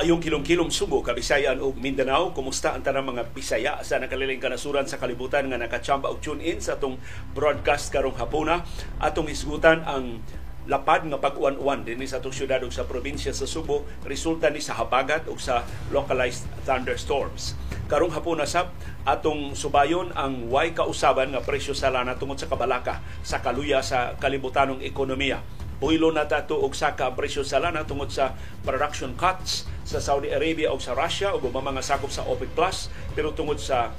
Maayong 0.00 0.24
kilong-kilong 0.24 0.72
Subo, 0.72 1.04
Kabisayan 1.04 1.60
ug 1.60 1.76
Mindanao. 1.76 2.32
Kumusta 2.32 2.72
ang 2.72 2.80
tanang 2.80 3.12
mga 3.12 3.36
Bisaya 3.36 3.84
sa 3.84 4.00
nakaliling 4.00 4.40
kanasuran 4.40 4.88
sa 4.88 4.96
kalibutan 4.96 5.44
nga 5.52 5.60
nakachamba 5.60 6.08
og 6.08 6.24
tune 6.24 6.40
in 6.40 6.56
sa 6.56 6.80
atong 6.80 6.96
broadcast 7.36 7.92
karong 7.92 8.16
hapuna. 8.16 8.64
Atong 8.96 9.28
isgutan 9.28 9.84
ang 9.84 10.24
lapad 10.64 11.04
nga 11.04 11.20
pag-uwan-uwan 11.20 11.84
dinhi 11.84 12.08
sa 12.08 12.16
atong 12.16 12.32
syudad 12.32 12.64
ug 12.64 12.72
sa 12.72 12.88
probinsya 12.88 13.36
sa 13.36 13.44
Subo 13.44 13.84
resulta 14.08 14.48
ni 14.48 14.64
sa 14.64 14.72
habagat 14.80 15.28
ug 15.28 15.36
sa 15.36 15.68
localized 15.92 16.48
thunderstorms. 16.64 17.52
Karong 17.84 18.16
hapuna 18.16 18.48
sab 18.48 18.72
atong 19.04 19.52
subayon 19.52 20.16
ang 20.16 20.48
way 20.48 20.72
kausaban 20.72 21.36
nga 21.36 21.44
presyo 21.44 21.76
sa 21.76 21.92
lana 21.92 22.16
tungod 22.16 22.40
sa 22.40 22.48
kabalaka 22.48 23.04
sa 23.20 23.44
kaluya 23.44 23.84
sa 23.84 24.16
kalibutanong 24.16 24.80
ekonomiya 24.80 25.44
Buhilo 25.80 26.12
na 26.12 26.28
tato 26.28 26.60
og 26.60 26.76
saka 26.76 27.08
ang 27.08 27.16
presyo 27.16 27.40
sa 27.40 27.56
lana 27.56 27.88
tungod 27.88 28.12
sa 28.12 28.36
production 28.60 29.16
cuts 29.16 29.64
sa 29.84 29.98
Saudi 29.98 30.30
Arabia 30.30 30.70
o 30.70 30.78
sa 30.78 30.96
Russia 30.96 31.32
o 31.32 31.40
mga 31.40 31.82
sakop 31.82 32.12
sa 32.12 32.26
OPEC 32.26 32.50
Plus 32.54 32.92
pero 33.16 33.32
tungod 33.32 33.58
sa 33.58 33.92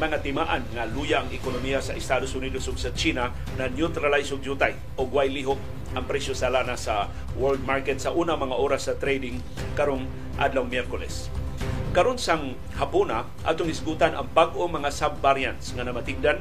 mga 0.00 0.24
timaan 0.24 0.64
nga 0.72 0.88
luya 0.88 1.20
ang 1.20 1.28
ekonomiya 1.28 1.84
sa 1.84 1.92
Estados 1.92 2.32
Unidos 2.32 2.64
ug 2.66 2.80
sa 2.80 2.90
China 2.96 3.28
na 3.60 3.68
neutralize 3.68 4.32
og 4.32 4.40
jutay 4.40 4.72
og 4.96 5.12
way 5.12 5.28
lihok 5.28 5.60
ang 5.92 6.08
presyo 6.08 6.32
sa 6.32 6.48
lana 6.48 6.74
sa 6.80 7.12
world 7.36 7.60
market 7.68 8.00
sa 8.00 8.16
una 8.16 8.32
mga 8.32 8.56
oras 8.56 8.88
sa 8.88 8.96
trading 8.96 9.44
karong 9.76 10.08
adlaw 10.40 10.64
Miyerkules. 10.64 11.28
Karon 11.92 12.16
sang 12.16 12.56
hapuna 12.80 13.28
atong 13.44 13.68
isgutan 13.68 14.16
ang 14.16 14.24
bag-o 14.32 14.64
mga 14.64 14.88
sub-variants 14.88 15.76
nga 15.76 15.84
namatigdan 15.84 16.40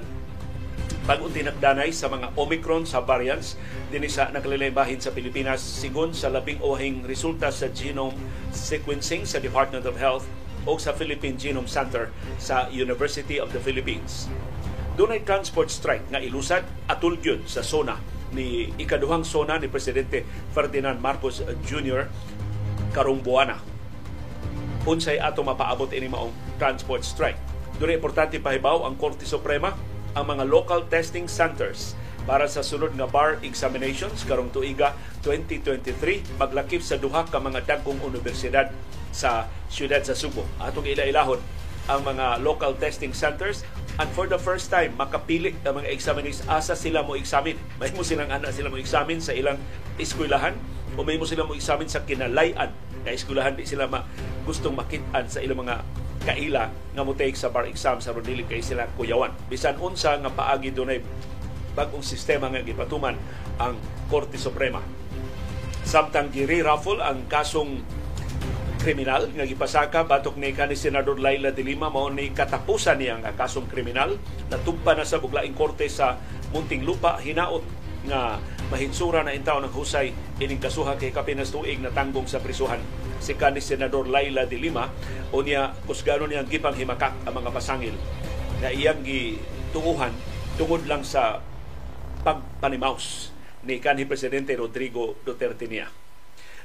bagong 1.12 1.92
sa 1.92 2.08
mga 2.08 2.32
Omicron 2.40 2.88
sa 2.88 3.04
variants 3.04 3.60
din 3.92 4.08
sa 4.08 4.32
nakalilibahin 4.32 4.96
sa 5.04 5.12
Pilipinas 5.12 5.60
sigon 5.60 6.16
sa 6.16 6.32
labing 6.32 6.63
ohing 6.63 7.04
resulta 7.04 7.52
sa 7.52 7.68
genome 7.68 8.16
sequencing 8.55 9.27
sa 9.27 9.44
Department 9.44 9.84
of 9.84 10.00
Health 10.00 10.24
o 10.63 10.80
sa 10.80 10.96
Philippine 10.96 11.35
Genome 11.35 11.68
Center 11.68 12.16
sa 12.40 12.72
University 12.72 13.44
of 13.44 13.52
the 13.52 13.60
Philippines. 13.60 14.32
Dunay 14.96 15.27
transport 15.27 15.68
strike 15.68 16.08
nga 16.08 16.24
ilusad 16.24 16.63
atul 16.88 17.20
gyud 17.20 17.44
sa 17.44 17.60
zona 17.60 18.00
ni 18.32 18.72
ikaduhang 18.80 19.28
zona 19.28 19.60
ni 19.60 19.68
Presidente 19.68 20.24
Ferdinand 20.55 20.96
Marcos 21.04 21.44
Jr. 21.68 22.07
karong 22.96 23.20
buwana. 23.20 23.60
Unsay 24.88 25.20
ato 25.20 25.44
mapaabot 25.44 25.91
ini 25.91 26.07
maong 26.07 26.32
transport 26.55 27.04
strike. 27.04 27.35
Dunay 27.76 28.00
importante 28.00 28.40
pahibaw 28.40 28.88
ang 28.88 28.96
Korte 28.96 29.28
Suprema 29.28 29.91
ang 30.15 30.26
mga 30.27 30.43
local 30.48 30.84
testing 30.91 31.26
centers 31.26 31.95
para 32.27 32.45
sa 32.45 32.62
sunod 32.62 32.93
nga 32.93 33.09
bar 33.09 33.41
examinations 33.41 34.21
karong 34.27 34.54
tuiga 34.54 34.93
2023 35.26 36.37
maglakip 36.37 36.84
sa 36.85 36.99
duha 36.99 37.26
ka 37.26 37.41
mga 37.41 37.65
dagkong 37.65 37.98
universidad 38.05 38.70
sa 39.12 39.49
siyudad 39.67 39.99
sa 40.05 40.15
Subo. 40.15 40.48
Atong 40.62 40.87
ila-ilahon 40.87 41.41
ang 41.89 42.01
mga 42.05 42.39
local 42.45 42.77
testing 42.77 43.12
centers 43.12 43.65
and 43.98 44.07
for 44.13 44.29
the 44.29 44.37
first 44.37 44.70
time 44.70 44.93
makapili 44.95 45.57
ang 45.65 45.82
mga 45.82 45.89
examinees 45.91 46.45
asa 46.45 46.77
sila 46.77 47.01
mo 47.01 47.17
examine. 47.17 47.57
May 47.82 47.91
mo 47.91 48.05
silang 48.05 48.29
ana 48.29 48.54
sila 48.54 48.70
mo 48.70 48.77
examine 48.77 49.20
sa 49.20 49.34
ilang 49.34 49.57
eskwelahan 49.98 50.55
o 50.95 51.07
may 51.07 51.15
mo 51.15 51.23
sila 51.23 51.48
mo 51.48 51.55
examine 51.55 51.87
sa 51.87 52.04
kinalayan 52.04 52.67
na 53.01 53.09
eskwelahan 53.15 53.55
di 53.55 53.63
sila 53.63 53.87
ma 53.87 54.04
gustong 54.43 54.76
makitaan 54.76 55.26
sa 55.32 55.39
ilang 55.39 55.63
mga 55.63 55.79
kaila 56.22 56.70
nga 56.70 57.04
mo 57.04 57.18
take 57.18 57.38
sa 57.38 57.50
bar 57.50 57.66
exam 57.66 57.98
sa 57.98 58.14
dili 58.14 58.46
kay 58.46 58.62
sila 58.62 58.86
kuyawan. 58.94 59.34
Bisan 59.50 59.82
unsa 59.82 60.18
nga 60.22 60.30
paagi 60.30 60.70
dunay 60.70 61.02
bagong 61.74 62.04
sistema 62.04 62.52
nga 62.52 62.62
gipatuman 62.62 63.16
ang 63.58 63.76
Korte 64.12 64.36
Suprema. 64.38 64.84
Samtang 65.81 66.30
giri 66.30 66.62
raffle 66.62 67.02
ang 67.02 67.25
kasong 67.25 67.81
kriminal 68.81 69.30
nga 69.30 69.46
gipasaka 69.46 70.09
batok 70.09 70.41
ni 70.41 70.57
kanhi 70.57 70.73
senador 70.73 71.22
Laila 71.22 71.53
de 71.53 71.62
Lima 71.62 71.94
mao 71.94 72.09
ni 72.09 72.34
katapusan 72.34 72.97
niya 72.97 73.22
nga 73.22 73.34
kasong 73.34 73.69
kriminal. 73.69 74.18
Natugpa 74.50 74.97
na 74.97 75.06
sa 75.06 75.22
buglaing 75.22 75.57
korte 75.57 75.85
sa 75.90 76.18
Munting 76.51 76.84
Lupa 76.84 77.22
hinaot 77.22 77.63
nga 78.09 78.41
mahinsura 78.71 79.19
na 79.27 79.35
intaw 79.35 79.59
ng 79.59 79.75
husay 79.75 80.15
ining 80.39 80.63
kasuha 80.63 80.95
kay 80.95 81.11
kapinas 81.11 81.51
tuig 81.51 81.83
na 81.83 81.91
tanggong 81.91 82.23
sa 82.23 82.39
prisuhan 82.39 82.79
si 83.19 83.35
kanis 83.35 83.67
Senador 83.67 84.07
Laila 84.07 84.47
de 84.47 84.55
Lima 84.55 84.87
o 85.35 85.43
niya 85.43 85.75
kusgano 85.83 86.23
niyang 86.23 86.47
gipang 86.47 86.73
himakak 86.73 87.11
ang 87.27 87.35
mga 87.35 87.51
pasangil 87.51 87.93
na 88.63 88.71
iyang 88.71 89.03
gituuhan 89.03 90.15
tungod 90.55 90.87
lang 90.87 91.03
sa 91.03 91.43
pagpanimaus 92.23 93.35
ni 93.67 93.83
kanhi 93.83 94.07
Presidente 94.07 94.55
Rodrigo 94.57 95.19
Duterte 95.21 95.67
niya. 95.67 95.91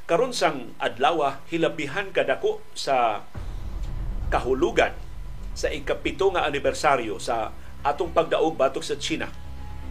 Karon 0.07 0.31
sang 0.31 0.79
adlaw 0.79 1.43
hilabihan 1.51 2.15
kadako 2.15 2.63
sa 2.79 3.27
kahulugan 4.31 4.95
sa 5.59 5.75
ikapito 5.75 6.31
nga 6.31 6.47
anibersaryo 6.47 7.19
sa 7.19 7.51
atong 7.83 8.15
pagdaog 8.15 8.55
batok 8.55 8.87
sa 8.87 8.95
China 8.95 9.46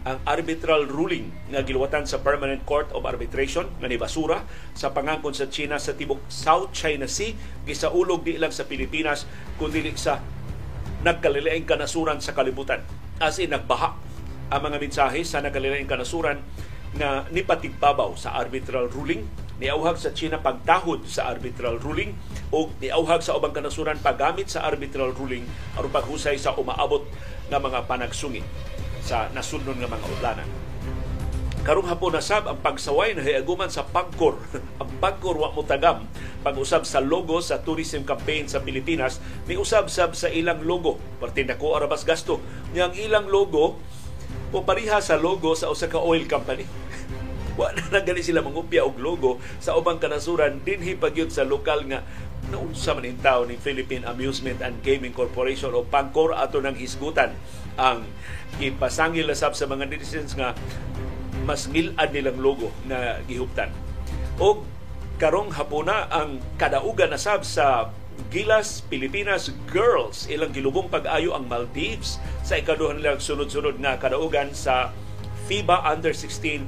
ang 0.06 0.22
arbitral 0.22 0.86
ruling 0.86 1.34
nga 1.50 1.66
giluwatan 1.66 2.06
sa 2.06 2.22
Permanent 2.22 2.62
Court 2.62 2.86
of 2.94 3.02
Arbitration 3.02 3.66
nga 3.82 3.90
ni 3.90 3.98
basura 3.98 4.46
sa 4.70 4.94
pangangkon 4.94 5.34
sa 5.34 5.50
China 5.50 5.82
sa 5.82 5.98
tibok 5.98 6.22
South 6.30 6.70
China 6.70 7.10
Sea. 7.10 7.34
Gisaulog 7.66 8.22
di 8.22 8.38
lang 8.38 8.54
sa 8.54 8.70
Pilipinas 8.70 9.26
kundi 9.58 9.82
sa 9.98 10.22
nagkalilaing 11.02 11.66
kanasuran 11.66 12.22
sa 12.22 12.38
kalibutan. 12.38 12.86
As 13.18 13.42
in 13.42 13.50
nagbaha 13.50 13.98
ang 14.54 14.62
mga 14.62 14.78
mensahe 14.78 15.26
sa 15.26 15.42
nagkalilaing 15.42 15.90
kanasuran 15.90 16.38
nga 16.94 17.26
nipatigbabaw 17.34 18.14
sa 18.14 18.38
arbitral 18.38 18.86
ruling 18.86 19.26
niauhag 19.58 19.98
sa 19.98 20.14
China 20.14 20.38
pagtahod 20.38 21.02
sa 21.08 21.26
arbitral 21.26 21.82
ruling 21.82 22.14
o 22.54 22.70
niauhag 22.78 23.26
sa 23.26 23.34
ubang 23.34 23.50
kanasuran 23.50 23.98
paggamit 23.98 24.46
sa 24.52 24.62
arbitral 24.62 25.10
ruling 25.16 25.42
aron 25.74 25.90
paghusay 25.90 26.38
sa 26.38 26.54
umaabot 26.54 27.02
nga 27.50 27.58
mga 27.58 27.90
panagsungi 27.90 28.44
sa 29.06 29.30
nasunod 29.30 29.78
nga 29.78 29.86
mga 29.86 30.06
utlanan. 30.18 30.48
Karong 31.62 31.86
hapon 31.90 32.14
na 32.14 32.22
sab 32.22 32.46
ang 32.46 32.58
pagsaway 32.62 33.14
na 33.14 33.22
hiaguman 33.22 33.70
sa 33.70 33.86
pagkor. 33.86 34.38
ang 34.82 34.90
pagkor 34.98 35.38
wa 35.38 35.54
mutagam 35.54 36.06
pag-usab 36.46 36.86
sa 36.86 37.02
logo 37.02 37.42
sa 37.42 37.58
tourism 37.58 38.06
campaign 38.06 38.46
sa 38.46 38.62
Pilipinas 38.62 39.18
ni 39.50 39.58
usab-sab 39.58 40.14
sa 40.14 40.30
ilang 40.30 40.62
logo. 40.62 40.98
Parte 41.18 41.42
ko 41.58 41.74
arabas 41.74 42.06
gasto. 42.06 42.38
Yang 42.70 43.10
ilang 43.10 43.26
logo 43.26 43.82
o 44.54 44.62
pariha 44.62 45.02
sa 45.02 45.18
logo 45.18 45.58
sa 45.58 45.66
usa 45.66 45.90
ka 45.90 45.98
oil 45.98 46.22
company. 46.30 46.70
wa 47.58 47.74
na 47.90 47.98
gani 47.98 48.22
sila 48.22 48.46
mangupya 48.46 48.86
og 48.86 49.02
logo 49.02 49.42
sa 49.58 49.74
ubang 49.74 49.98
kanasuran 49.98 50.62
dinhi 50.62 50.94
pagyud 50.94 51.34
sa 51.34 51.42
lokal 51.42 51.82
nga 51.90 52.06
naunsa 52.46 52.94
man 52.94 53.10
ni 53.50 53.56
Philippine 53.58 54.06
Amusement 54.06 54.62
and 54.62 54.78
Gaming 54.86 55.10
Corporation 55.10 55.74
o 55.74 55.82
Pangkor 55.82 56.30
ato 56.30 56.62
ng 56.62 56.78
hisgutan 56.78 57.34
ang 57.76 58.08
ipasangil 58.58 59.28
sab 59.36 59.52
sa 59.52 59.68
mga 59.68 59.88
netizens 59.88 60.32
nga 60.32 60.56
mas 61.46 61.70
milad 61.70 62.10
nilang 62.10 62.40
logo 62.40 62.74
na 62.88 63.22
gihuptan. 63.28 63.70
O 64.40 64.64
karong 65.16 65.54
hapuna 65.54 66.10
ang 66.12 66.42
kadaugan 66.60 67.14
na 67.14 67.20
sab 67.20 67.46
sa 67.46 67.92
Gilas 68.32 68.80
Pilipinas 68.88 69.52
Girls 69.68 70.24
ilang 70.32 70.50
gilubong 70.50 70.88
pag-ayo 70.88 71.36
ang 71.36 71.46
Maldives 71.46 72.16
sa 72.40 72.56
ikaduhan 72.56 72.98
nilang 72.98 73.20
sunod-sunod 73.20 73.76
nga 73.76 74.00
kadaugan 74.00 74.56
sa 74.56 74.90
FIBA 75.46 75.84
Under 75.84 76.10
16 76.16 76.64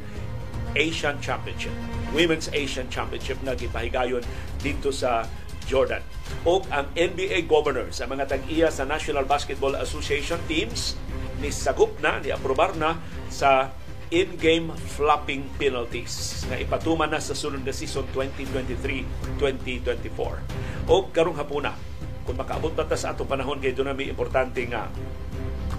Asian 0.77 1.17
Championship. 1.25 1.73
Women's 2.13 2.53
Asian 2.53 2.87
Championship 2.93 3.41
na 3.43 3.57
gipahigayon 3.57 4.23
dito 4.61 4.93
sa 4.93 5.25
Jordan. 5.69 6.01
O 6.49 6.65
ang 6.73 6.89
NBA 6.97 7.45
governor 7.45 7.93
sa 7.93 8.09
mga 8.09 8.25
tag-iya 8.25 8.73
sa 8.73 8.89
National 8.89 9.29
Basketball 9.29 9.77
Association 9.77 10.41
teams 10.49 10.97
ni 11.39 11.53
sagup 11.53 11.93
na, 12.01 12.19
ni 12.19 12.33
aprobar 12.33 12.73
na 12.75 12.97
sa 13.29 13.71
in-game 14.09 14.72
flopping 14.97 15.45
penalties 15.60 16.48
na 16.48 16.57
ipatuman 16.57 17.13
na 17.13 17.21
sa 17.21 17.37
sunod 17.37 17.60
na 17.60 17.77
season 17.77 18.09
2023-2024. 18.16 20.89
O 20.89 21.13
karong 21.13 21.37
hapuna, 21.37 21.77
kung 22.25 22.41
makaabot 22.41 22.72
pa 22.72 22.89
ta 22.89 22.97
sa 22.97 23.13
atong 23.13 23.28
panahon 23.28 23.60
kay 23.60 23.77
doon 23.77 23.92
may 23.92 24.09
importante 24.09 24.65
nga 24.65 24.89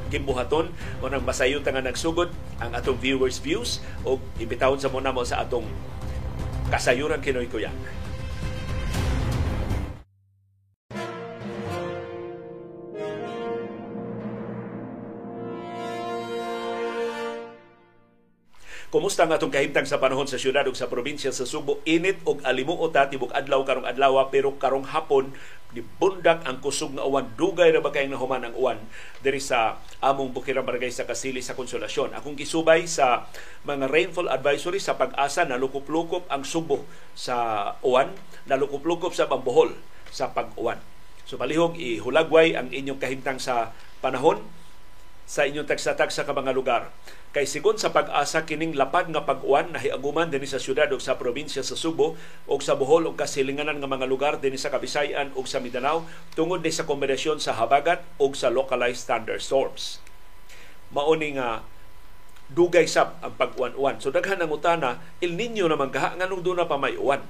kimbuhaton 0.10 0.74
o 1.02 1.06
nang 1.06 1.22
masayon 1.22 1.62
nga 1.62 1.82
nagsugod 1.82 2.34
ang 2.58 2.74
atong 2.74 2.98
viewers 2.98 3.38
views 3.38 3.78
o 4.02 4.18
ibitawon 4.42 4.82
sa 4.82 4.90
muna 4.90 5.14
mo 5.14 5.22
sa 5.22 5.46
atong 5.46 5.66
kasayuran 6.74 7.22
kinoy 7.22 7.50
kuya. 7.50 7.70
Kumusta 18.90 19.30
nga 19.30 19.38
atong 19.38 19.54
kahimtang 19.54 19.86
sa 19.86 20.02
panahon 20.02 20.26
sa 20.26 20.42
syudad 20.42 20.66
ug 20.66 20.74
sa 20.74 20.90
probinsya 20.90 21.30
sa 21.30 21.46
Subo? 21.46 21.78
Init 21.86 22.26
og 22.26 22.42
alimuot 22.42 22.90
ta 22.90 23.06
tibok 23.06 23.30
adlaw 23.38 23.62
karong 23.62 23.86
adlaw 23.86 24.18
pero 24.34 24.58
karong 24.58 24.90
hapon 24.90 25.30
di 25.70 25.86
bundak 25.86 26.42
ang 26.50 26.58
kusog 26.58 26.98
nga 26.98 27.06
uwan 27.06 27.30
dugay 27.38 27.70
ra 27.70 27.86
ba 27.86 27.94
kay 27.94 28.10
nahuman 28.10 28.50
ang 28.50 28.58
uwan 28.58 28.82
diri 29.22 29.38
sa 29.38 29.78
among 30.02 30.34
Bukirang 30.34 30.66
Barangay 30.66 30.90
sa 30.90 31.06
Kasili 31.06 31.46
sa 31.46 31.54
Konsolasyon. 31.54 32.18
Akong 32.18 32.34
gisubay 32.34 32.90
sa 32.90 33.30
mga 33.62 33.94
rainfall 33.94 34.26
advisory 34.26 34.82
sa 34.82 34.98
pag-asa 34.98 35.46
na 35.46 35.62
lukop-lukop 35.62 36.26
ang 36.26 36.42
Subo 36.42 36.82
sa 37.14 37.78
uwan, 37.86 38.10
na 38.50 38.58
lukop-lukop 38.58 39.14
sa 39.14 39.30
pambuhol 39.30 39.78
sa 40.10 40.34
pag-uwan. 40.34 40.82
So 41.30 41.38
palihog 41.38 41.78
ihulagway 41.78 42.58
ang 42.58 42.74
inyong 42.74 42.98
kahimtang 42.98 43.38
sa 43.38 43.70
panahon 44.02 44.42
sa 45.30 45.46
inyong 45.46 45.70
tagsa-tagsa 45.70 46.26
ka 46.26 46.34
mga 46.34 46.58
lugar. 46.58 46.90
Kay 47.30 47.46
sigon 47.46 47.78
sa 47.78 47.94
pag-asa 47.94 48.50
kining 48.50 48.74
lapad 48.74 49.14
nga 49.14 49.22
pag-uwan 49.22 49.70
nahiaguman 49.70 50.34
dinhi 50.34 50.50
sa 50.50 50.58
syudad 50.58 50.90
ug 50.90 50.98
sa 50.98 51.22
probinsya 51.22 51.62
sa 51.62 51.78
Subo 51.78 52.18
ug 52.50 52.60
sa 52.66 52.74
Bohol 52.74 53.06
ug 53.06 53.14
kasilinganan 53.14 53.78
nga 53.78 53.86
mga 53.86 54.10
lugar 54.10 54.42
dinhi 54.42 54.58
sa 54.58 54.74
Kabisayan 54.74 55.30
ug 55.38 55.46
sa 55.46 55.62
Mindanao 55.62 56.10
tungod 56.34 56.66
ni 56.66 56.74
sa 56.74 56.90
kombinasyon 56.90 57.38
sa 57.38 57.54
habagat 57.62 58.02
ug 58.18 58.34
sa 58.34 58.50
localized 58.50 59.06
thunderstorms. 59.06 60.02
Mao 60.90 61.14
ni 61.14 61.38
nga 61.38 61.62
dugay 62.50 62.90
sab 62.90 63.22
ang 63.22 63.38
pag-uwan-uwan. 63.38 64.02
So 64.02 64.10
daghan 64.10 64.42
ang 64.42 64.50
utana, 64.50 64.98
El 65.22 65.38
Nino 65.38 65.70
naman 65.70 65.94
kaha 65.94 66.18
nganong 66.18 66.42
do 66.42 66.58
na 66.58 66.66
pa 66.66 66.82
may 66.82 66.98
uwan. 66.98 67.22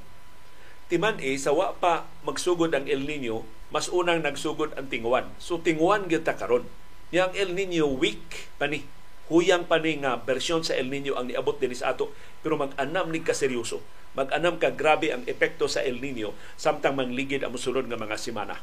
Timan 0.88 1.20
e, 1.20 1.36
sa 1.36 1.52
wa 1.52 1.76
pa 1.76 2.08
magsugod 2.24 2.72
ang 2.72 2.88
El 2.88 3.04
Nino, 3.04 3.44
mas 3.76 3.92
unang 3.92 4.24
nagsugod 4.24 4.72
ang 4.80 4.88
tinguan. 4.88 5.28
So 5.36 5.60
tinguan 5.60 6.08
gyud 6.08 6.24
ta 6.24 6.40
karon 6.40 6.64
Yang 7.10 7.32
El 7.42 7.50
Nino 7.58 7.90
week 7.98 8.54
pa 8.62 8.70
ni. 8.70 8.86
Huyang 9.30 9.70
pa 9.70 9.78
ni 9.78 10.02
nga 10.02 10.18
bersyon 10.18 10.66
sa 10.66 10.74
El 10.74 10.90
Nino 10.90 11.14
ang 11.14 11.30
niabot 11.30 11.58
din 11.58 11.74
sa 11.74 11.94
ato. 11.94 12.14
Pero 12.42 12.58
mag-anam 12.58 13.10
ni 13.10 13.22
kaseryoso. 13.22 13.82
Mag-anam 14.18 14.58
ka 14.58 14.74
grabe 14.74 15.14
ang 15.14 15.22
epekto 15.30 15.70
sa 15.70 15.86
El 15.86 16.02
Nino 16.02 16.34
samtang 16.58 16.98
mangligid 16.98 17.46
ang 17.46 17.54
musulod 17.54 17.86
nga 17.86 17.98
mga 17.98 18.18
simana. 18.18 18.58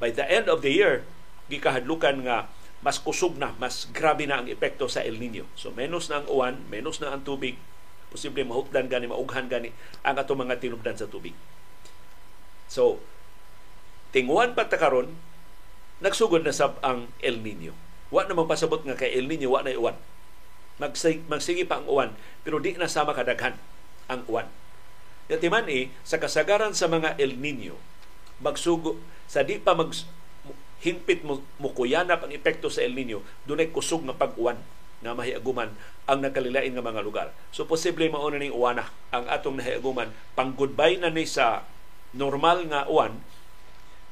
By 0.00 0.12
the 0.12 0.24
end 0.24 0.48
of 0.52 0.60
the 0.60 0.72
year, 0.72 1.04
gikahadlukan 1.48 2.24
nga 2.24 2.48
mas 2.80 2.96
kusog 2.96 3.36
na, 3.36 3.52
mas 3.60 3.92
grabe 3.92 4.24
na 4.24 4.40
ang 4.40 4.48
epekto 4.48 4.88
sa 4.88 5.04
El 5.04 5.20
Nino. 5.20 5.44
So 5.56 5.72
menos 5.72 6.08
na 6.08 6.24
ang 6.24 6.28
uwan, 6.32 6.56
menos 6.72 7.00
na 7.00 7.12
ang 7.12 7.24
tubig, 7.24 7.60
posible 8.08 8.44
mahutdan 8.44 8.88
gani, 8.88 9.04
maughan 9.04 9.52
gani 9.52 9.72
ang 10.00 10.16
ato 10.16 10.32
mga 10.32 10.60
tinubdan 10.60 10.96
sa 10.96 11.08
tubig. 11.08 11.36
So, 12.70 13.02
tinguan 14.16 14.56
pa 14.56 14.66
ta 14.70 14.80
karon 14.80 15.12
nagsugod 16.00 16.42
na 16.42 16.52
sab 16.52 16.80
ang 16.80 17.12
El 17.20 17.40
Nino. 17.44 17.76
Wa 18.10 18.26
na 18.26 18.34
pasabot 18.34 18.82
nga 18.82 18.98
kay 18.98 19.14
El 19.14 19.30
Nino 19.30 19.52
wa 19.52 19.62
na 19.62 19.76
uwan. 19.76 19.96
Magsig, 20.80 21.22
magsige 21.28 21.68
pa 21.68 21.78
ang 21.78 21.86
uwan 21.86 22.10
pero 22.40 22.56
di 22.58 22.72
na 22.74 22.88
sama 22.88 23.12
kadaghan 23.12 23.54
ang 24.08 24.24
uwan. 24.26 24.48
Yatiman 25.30 25.68
eh, 25.70 25.94
sa 26.02 26.18
kasagaran 26.18 26.74
sa 26.74 26.90
mga 26.90 27.14
El 27.20 27.38
Nino, 27.38 27.78
magsugo 28.42 28.98
sa 29.30 29.46
di 29.46 29.62
pa 29.62 29.78
mag 29.78 29.94
hinpit 30.80 31.22
mo 31.22 31.44
mukuyanap 31.60 32.24
ang 32.24 32.32
epekto 32.32 32.72
sa 32.72 32.82
El 32.82 32.96
Nino, 32.96 33.22
dunay 33.44 33.70
kusog 33.70 34.02
nga 34.08 34.16
pag-uwan 34.16 34.58
nga 35.00 35.16
mahiaguman 35.16 35.72
ang 36.04 36.18
nakalilain 36.20 36.72
nga 36.74 36.84
mga 36.84 37.04
lugar. 37.04 37.28
So 37.54 37.64
posible 37.64 38.08
mao 38.12 38.28
na 38.28 38.40
ning 38.40 38.52
uwana 38.52 38.88
ang 39.14 39.28
atong 39.28 39.60
nahiaguman 39.60 40.12
pang 40.36 40.52
goodbye 40.52 41.00
na 41.00 41.08
ni 41.08 41.24
sa 41.24 41.64
normal 42.12 42.66
nga 42.68 42.84
uwan 42.90 43.16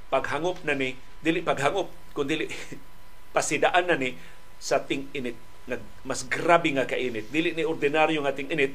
paghangop 0.08 0.62
na 0.64 0.78
ni 0.78 0.96
dili 1.22 1.42
paghangop 1.42 1.90
kun 2.14 2.26
dili 2.26 2.46
pasidaan 3.36 3.90
na 3.90 3.96
ni 3.98 4.14
sa 4.58 4.82
ting 4.82 5.10
init 5.14 5.38
nag 5.68 5.82
mas 6.02 6.24
grabe 6.24 6.72
nga 6.72 6.88
kainit 6.88 7.28
dili 7.28 7.52
ni 7.52 7.62
ordinaryo 7.62 8.24
nga 8.24 8.34
ting 8.34 8.48
init 8.48 8.74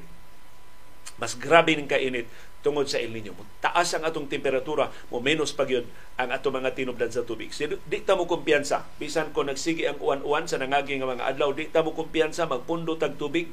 mas 1.18 1.36
grabe 1.36 1.76
ning 1.76 1.90
kainit 1.90 2.28
tungod 2.64 2.88
sa 2.88 2.98
El 2.98 3.12
Nino. 3.12 3.36
Taas 3.60 3.92
ang 3.92 4.08
atong 4.08 4.32
temperatura, 4.32 4.88
mo 5.12 5.20
menos 5.20 5.52
pa 5.52 5.68
gyud 5.68 5.84
ang 6.16 6.32
atong 6.32 6.64
mga 6.64 6.72
tinubdan 6.74 7.12
sa 7.12 7.28
tubig. 7.28 7.52
So, 7.52 7.68
di 7.68 8.00
ta 8.02 8.16
mo 8.16 8.24
kumpiyansa. 8.24 8.88
Bisan 8.98 9.36
ko 9.36 9.44
nagsigi 9.44 9.84
ang 9.84 10.00
uwan-uwan 10.00 10.48
sa 10.48 10.58
nangagi 10.58 10.96
nga 10.96 11.12
mga 11.12 11.28
adlaw, 11.36 11.52
di 11.52 11.68
ta 11.68 11.84
mo 11.84 11.92
kumpiyansa 11.92 12.48
magpundo 12.48 12.96
tag 12.96 13.20
tubig 13.20 13.52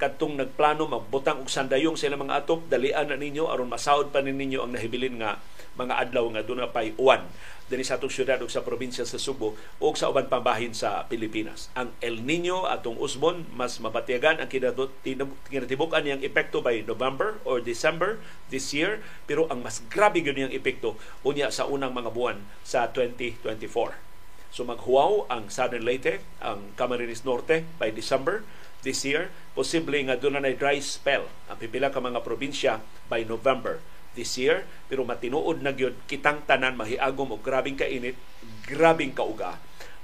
kadtong 0.00 0.40
nagplano 0.40 0.88
magbutang 0.88 1.44
og 1.44 1.52
sandayong 1.52 2.00
sila 2.00 2.16
mga 2.16 2.40
atop 2.40 2.64
dalian 2.72 3.12
na 3.12 3.20
ninyo 3.20 3.52
aron 3.52 3.68
masahod 3.68 4.08
pa 4.08 4.24
ninyo 4.24 4.64
ang 4.64 4.72
nahibilin 4.72 5.20
nga 5.20 5.36
mga 5.76 6.08
adlaw 6.08 6.24
nga 6.32 6.40
doon 6.40 6.64
pay 6.72 6.96
uwan 6.96 7.28
dinhi 7.70 7.86
sa 7.86 8.02
atong 8.02 8.10
syudad 8.10 8.42
ug 8.42 8.50
sa 8.50 8.66
probinsya 8.66 9.06
sa 9.06 9.14
Subo 9.14 9.54
ug 9.78 9.94
sa 9.94 10.10
uban 10.10 10.26
pang 10.26 10.42
bahin 10.42 10.74
sa 10.74 11.06
Pilipinas. 11.06 11.70
Ang 11.78 11.94
El 12.02 12.26
Nino 12.26 12.66
atong 12.66 12.98
usbon 12.98 13.46
mas 13.54 13.78
mabatiyagan 13.78 14.42
ang 14.42 14.50
kinatibukan 14.50 16.02
niyang 16.02 16.26
epekto 16.26 16.58
by 16.66 16.82
November 16.82 17.38
or 17.46 17.62
December 17.62 18.18
this 18.50 18.74
year 18.74 18.98
pero 19.30 19.46
ang 19.46 19.62
mas 19.62 19.86
grabe 19.86 20.18
gyud 20.18 20.34
niyang 20.34 20.50
epekto 20.50 20.98
unya 21.22 21.54
sa 21.54 21.70
unang 21.70 21.94
mga 21.94 22.10
buwan 22.10 22.42
sa 22.66 22.90
2024. 22.90 23.94
So 24.50 24.66
maghuaw 24.66 25.30
ang 25.30 25.46
Southern 25.46 25.86
Leyte, 25.86 26.26
ang 26.42 26.74
Camarines 26.74 27.22
Norte 27.22 27.62
by 27.78 27.94
December 27.94 28.42
this 28.86 29.04
year. 29.04 29.32
Posible 29.52 29.98
nga 30.06 30.16
doon 30.16 30.40
na 30.40 30.52
dry 30.52 30.80
spell 30.80 31.28
ang 31.50 31.58
pipila 31.58 31.92
ka 31.92 31.98
mga 31.98 32.24
probinsya 32.24 32.80
by 33.10 33.26
November 33.26 33.82
this 34.14 34.34
year 34.38 34.66
pero 34.90 35.06
matinuod 35.06 35.62
na 35.62 35.70
gyud 35.70 35.94
kitang 36.10 36.42
tanan 36.46 36.74
mahiagom 36.74 37.30
og 37.30 37.42
grabing 37.42 37.78
kainit 37.78 38.18
grabing 38.66 39.14
kauga 39.14 39.58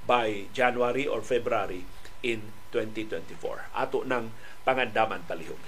by 0.06 0.46
January 0.54 1.10
or 1.10 1.22
February 1.26 1.82
in 2.22 2.54
2024 2.70 3.74
ato 3.74 4.06
nang 4.06 4.30
pangandaman 4.62 5.22
palihog 5.26 5.58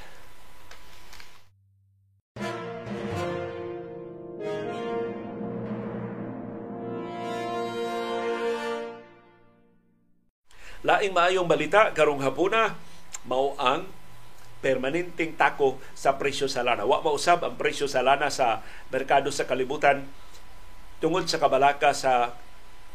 Laing 10.79 11.11
maayong 11.11 11.51
balita 11.51 11.91
karong 11.91 12.23
hapuna 12.23 12.79
mao 13.29 13.53
ang 13.61 13.87
permanenteng 14.59 15.39
tako 15.39 15.79
sa 15.95 16.19
presyo 16.19 16.51
sa 16.51 16.67
lana. 16.67 16.83
Wa 16.83 17.05
mausab 17.05 17.47
ang 17.47 17.55
presyo 17.55 17.87
sa 17.87 18.03
lana 18.03 18.33
sa 18.33 18.67
merkado 18.91 19.31
sa 19.31 19.47
kalibutan 19.47 20.09
tungod 20.99 21.31
sa 21.31 21.39
kabalaka 21.39 21.95
sa 21.95 22.35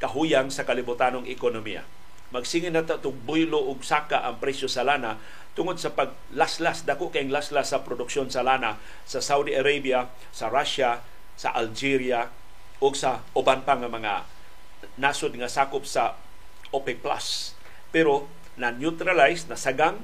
kahuyang 0.03 0.51
sa 0.51 0.67
kalibutanong 0.67 1.23
ekonomiya. 1.29 1.87
Magsingin 2.35 2.75
na 2.75 2.83
itong 2.83 3.15
buylo 3.23 3.61
ug 3.61 3.85
saka 3.85 4.25
ang 4.27 4.41
presyo 4.41 4.67
sa 4.67 4.83
lana 4.83 5.21
tungod 5.53 5.77
sa 5.77 5.93
paglaslas, 5.93 6.83
dako 6.83 7.13
kayong 7.13 7.29
laslas 7.29 7.71
sa 7.71 7.85
produksyon 7.85 8.27
sa 8.33 8.41
lana 8.41 8.81
sa 9.05 9.21
Saudi 9.21 9.53
Arabia, 9.53 10.09
sa 10.33 10.49
Russia, 10.49 11.05
sa 11.37 11.53
Algeria, 11.53 12.27
o 12.83 12.91
sa 12.91 13.23
uban 13.37 13.63
pa 13.63 13.77
nga 13.79 13.87
mga 13.87 14.13
nasod 14.99 15.31
nga 15.39 15.47
sakop 15.47 15.87
sa 15.87 16.19
OPEC+. 16.73 16.99
Plus. 16.99 17.55
Pero 17.93 18.27
na-neutralize, 18.59 19.47
nasagang 19.47 20.01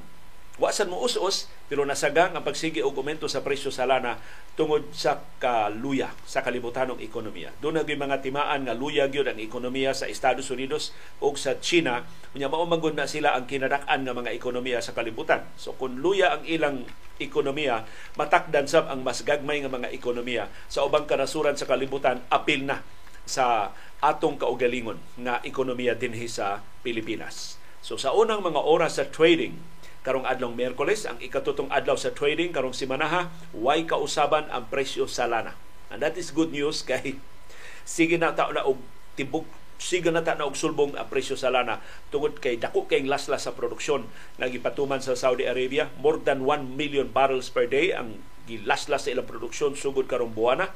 Wasan 0.59 0.91
mo 0.91 0.99
us-us, 0.99 1.47
pero 1.71 1.87
nasagang 1.87 2.35
ang 2.35 2.43
pagsigi 2.43 2.83
og 2.83 2.91
aumento 2.99 3.31
sa 3.31 3.39
presyo 3.39 3.71
sa 3.71 3.87
lana 3.87 4.19
tungod 4.59 4.91
sa 4.91 5.23
kaluya 5.39 6.11
sa 6.27 6.43
kalibutanong 6.43 6.99
ekonomiya. 6.99 7.55
Doon 7.63 7.79
na 7.79 7.87
mga 7.87 8.19
timaan 8.19 8.67
nga 8.67 8.75
luya 8.75 9.07
gyud 9.07 9.31
ang 9.31 9.39
ekonomiya 9.39 9.95
sa 9.95 10.11
Estados 10.11 10.51
Unidos 10.51 10.91
o 11.23 11.31
sa 11.39 11.55
China, 11.63 12.03
unya 12.35 12.51
mao 12.51 12.67
na 12.67 13.07
sila 13.07 13.39
ang 13.39 13.47
kinadak-an 13.47 14.03
nga 14.03 14.11
mga 14.11 14.35
ekonomiya 14.35 14.83
sa 14.83 14.91
kalibutan. 14.91 15.47
So 15.55 15.79
kung 15.79 16.03
luya 16.03 16.35
ang 16.35 16.43
ilang 16.43 16.83
ekonomiya, 17.23 17.87
matakdan 18.19 18.67
sab 18.67 18.91
ang 18.91 18.99
mas 18.99 19.23
gagmay 19.23 19.63
nga 19.63 19.71
mga 19.71 19.95
ekonomiya 19.95 20.51
sa 20.67 20.83
ubang 20.83 21.07
kanasuran 21.07 21.55
sa 21.55 21.71
kalibutan 21.71 22.19
apil 22.27 22.67
na 22.67 22.83
sa 23.23 23.71
atong 24.03 24.35
kaugalingon 24.35 24.99
nga 25.23 25.39
ekonomiya 25.39 25.95
dinhi 25.95 26.27
sa 26.27 26.59
Pilipinas. 26.83 27.55
So 27.79 27.95
sa 27.95 28.11
unang 28.11 28.43
mga 28.43 28.59
oras 28.59 28.99
sa 28.99 29.07
trading, 29.07 29.55
karong 30.01 30.23
adlaw 30.23 30.51
Miyerkules 30.51 31.03
ang 31.03 31.19
ikatutong 31.19 31.69
adlaw 31.69 31.99
sa 31.99 32.15
trading 32.15 32.55
karong 32.55 32.75
simanaha 32.75 33.27
way 33.51 33.83
kausaban 33.83 34.47
ang 34.49 34.67
presyo 34.71 35.05
sa 35.05 35.27
lana? 35.27 35.55
And 35.89 35.99
that 36.05 36.15
is 36.15 36.31
good 36.31 36.53
news 36.53 36.85
kay 36.85 37.19
sige 37.87 38.15
na 38.15 38.31
ta 38.31 38.47
na 38.53 38.63
og 38.63 38.79
tibok 39.17 39.45
sige 39.79 40.11
na 40.11 40.21
ta 40.21 40.35
na 40.35 40.45
og 40.45 40.59
sulbong 40.59 40.95
ang 40.95 41.07
presyo 41.07 41.35
sa 41.35 41.51
lana. 41.51 41.83
Tungod 42.13 42.39
kay 42.39 42.59
dako 42.59 42.85
kay 42.85 43.03
laslas 43.03 43.47
sa 43.47 43.55
produksyon 43.55 44.07
nga 44.37 44.47
gipatuman 44.47 45.03
sa 45.03 45.17
Saudi 45.17 45.47
Arabia 45.47 45.91
more 45.99 46.21
than 46.21 46.45
1 46.45 46.75
million 46.77 47.07
barrels 47.09 47.51
per 47.51 47.67
day 47.67 47.91
ang 47.95 48.19
gilaslas 48.49 49.05
sa 49.05 49.13
ilang 49.13 49.29
produksyon 49.29 49.77
sugod 49.77 50.09
karong 50.09 50.33
buwana. 50.33 50.73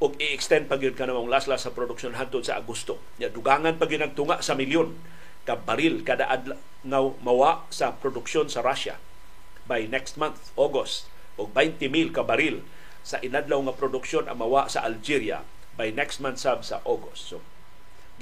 Og 0.00 0.16
i-extend 0.16 0.64
pa 0.64 0.80
gyud 0.80 0.96
kanang 0.96 1.28
laslas 1.28 1.68
sa 1.68 1.76
produksyon 1.76 2.16
hangtod 2.16 2.40
sa 2.40 2.56
Agosto. 2.56 2.96
Ya 3.20 3.28
dugangan 3.28 3.76
pa 3.76 3.84
gyud 3.84 4.16
sa 4.40 4.56
milyon 4.56 4.96
ka 5.50 5.58
baril 5.58 6.06
kada 6.06 6.30
adlaw 6.30 7.18
mawa 7.26 7.66
sa 7.74 7.98
produksyon 7.98 8.46
sa 8.46 8.62
Russia. 8.62 9.02
By 9.66 9.90
next 9.90 10.14
month 10.14 10.54
August 10.54 11.10
og 11.34 11.50
20 11.58 11.90
mil 11.90 12.14
ka 12.14 12.22
baril 12.22 12.62
sa 13.02 13.18
inadlaw 13.18 13.58
nga 13.66 13.74
produksyon 13.74 14.30
ang 14.30 14.38
mawa 14.38 14.70
sa 14.70 14.86
Algeria 14.86 15.42
by 15.74 15.90
next 15.90 16.22
month 16.22 16.38
sab 16.38 16.62
sa 16.62 16.78
August. 16.86 17.34
So 17.34 17.42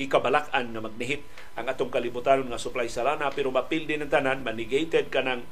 gikabalak-an 0.00 0.72
na 0.72 0.80
magnihit 0.80 1.20
ang 1.58 1.68
atong 1.68 1.92
kalibutan 1.92 2.48
nga 2.48 2.56
supply 2.56 2.88
sa 2.88 3.04
lana 3.04 3.28
pero 3.28 3.52
mapil 3.52 3.84
din 3.84 4.00
ang 4.00 4.08
tanan 4.08 4.40
manigated 4.40 5.12
ka 5.12 5.20
ng 5.20 5.44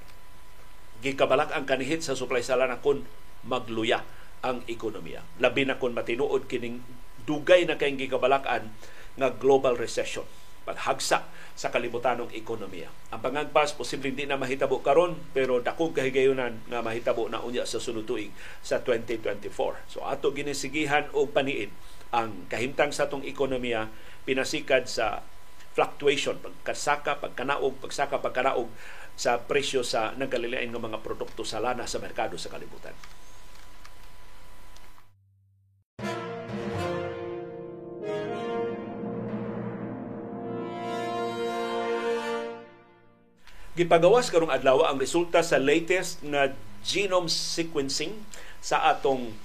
gikabalak 1.04 1.52
ang 1.52 1.68
kanihit 1.68 2.00
sa 2.00 2.16
supply 2.16 2.40
sa 2.40 2.56
lana 2.56 2.80
kung 2.80 3.04
magluya 3.44 4.00
ang 4.40 4.64
ekonomiya. 4.64 5.20
Labi 5.44 5.68
na 5.68 5.76
kung 5.76 5.92
matinuod 5.92 6.48
kining 6.48 6.80
dugay 7.28 7.68
na 7.68 7.76
kayong 7.76 8.00
gikabalakan 8.00 8.72
nga 9.18 9.28
global 9.34 9.76
recession 9.76 10.24
paghagsa 10.66 11.22
sa 11.56 11.72
kalibutanong 11.72 12.34
ekonomiya. 12.34 12.90
Ang 13.14 13.22
pangagpas 13.22 13.72
posible 13.72 14.12
hindi 14.12 14.26
na 14.26 14.36
mahitabo 14.36 14.82
karon 14.82 15.16
pero 15.30 15.62
dakong 15.62 15.94
kahigayunan 15.94 16.68
nga 16.68 16.82
mahitabo 16.82 17.30
na 17.30 17.40
unya 17.40 17.64
sa 17.64 17.78
sunod 17.78 18.04
tuig 18.04 18.34
sa 18.60 18.82
2024. 18.82 19.46
So 19.88 20.04
ato 20.04 20.34
ginisigihan 20.34 21.08
og 21.14 21.32
paniid 21.32 21.70
ang 22.10 22.50
kahimtang 22.50 22.90
sa 22.90 23.08
atong 23.08 23.24
ekonomiya 23.24 23.88
pinasikad 24.26 24.90
sa 24.90 25.22
fluctuation, 25.76 26.40
pagkasaka, 26.40 27.20
pagkanaog, 27.20 27.78
pagsaka, 27.84 28.18
pagkanaog 28.18 28.68
sa 29.16 29.40
presyo 29.40 29.80
sa 29.80 30.12
nagkalilain 30.16 30.68
ng 30.68 30.82
mga 30.82 31.00
produkto 31.00 31.44
sa 31.44 31.60
lana 31.60 31.88
sa 31.88 32.00
merkado 32.00 32.36
sa 32.36 32.52
kalibutan. 32.52 32.92
Gipagawas 43.76 44.32
karong 44.32 44.48
adlaw 44.48 44.88
ang 44.88 44.96
resulta 44.96 45.44
sa 45.44 45.60
latest 45.60 46.24
na 46.24 46.56
genome 46.80 47.28
sequencing 47.28 48.24
sa 48.64 48.88
atong 48.88 49.36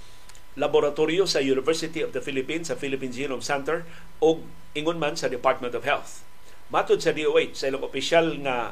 laboratorio 0.56 1.28
sa 1.28 1.44
University 1.44 2.00
of 2.00 2.16
the 2.16 2.24
Philippines 2.24 2.72
sa 2.72 2.80
Philippine 2.80 3.12
Genome 3.12 3.44
Center 3.44 3.84
o 4.24 4.40
ingon 4.72 4.96
man 5.04 5.20
sa 5.20 5.28
Department 5.28 5.76
of 5.76 5.84
Health. 5.84 6.24
Matod 6.72 7.04
sa 7.04 7.12
DOH 7.12 7.60
sa 7.60 7.68
ilang 7.68 7.84
opisyal 7.84 8.40
nga 8.40 8.72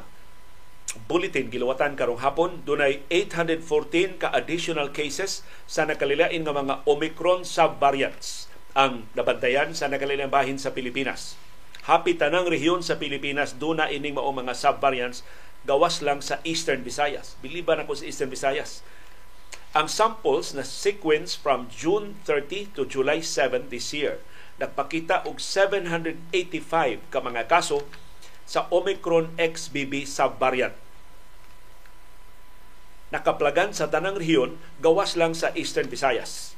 bulletin 1.04 1.52
giluwatan 1.52 1.92
karong 1.92 2.24
hapon 2.24 2.64
dunay 2.64 3.04
814 3.12 4.16
ka 4.16 4.32
additional 4.32 4.88
cases 4.88 5.44
sa 5.68 5.84
nakalilain 5.84 6.40
nga 6.40 6.56
mga 6.56 6.88
Omicron 6.88 7.44
subvariants 7.44 8.48
ang 8.72 9.04
nabantayan 9.12 9.76
sa 9.76 9.92
nakalilain 9.92 10.32
bahin 10.32 10.56
sa 10.56 10.72
Pilipinas. 10.72 11.36
Happy 11.84 12.16
tanang 12.16 12.48
rehiyon 12.48 12.80
sa 12.80 12.96
Pilipinas 12.96 13.56
duna 13.60 13.92
ining 13.92 14.16
mao 14.16 14.32
mga 14.32 14.56
subvariants 14.56 15.20
gawas 15.68 16.00
lang 16.00 16.24
sa 16.24 16.40
Eastern 16.46 16.84
Visayas. 16.84 17.36
Biliban 17.44 17.82
ako 17.84 18.00
sa 18.00 18.04
Eastern 18.08 18.32
Visayas 18.32 18.84
ang 19.70 19.86
samples 19.86 20.50
na 20.50 20.66
sequence 20.66 21.38
from 21.38 21.70
June 21.70 22.18
30 22.26 22.74
to 22.74 22.82
July 22.82 23.22
7 23.22 23.70
this 23.70 23.94
year 23.94 24.18
nagpakita 24.60 25.24
og 25.24 25.40
785 25.40 27.00
ka 27.08 27.18
mga 27.24 27.48
kaso 27.48 27.80
sa 28.44 28.68
Omicron 28.68 29.32
XBB 29.40 30.04
subvariant. 30.04 30.76
Nakaplagan 33.10 33.72
sa 33.72 33.88
tanang 33.88 34.20
rehiyon 34.20 34.60
gawas 34.84 35.16
lang 35.16 35.32
sa 35.32 35.50
Eastern 35.56 35.88
Visayas. 35.88 36.54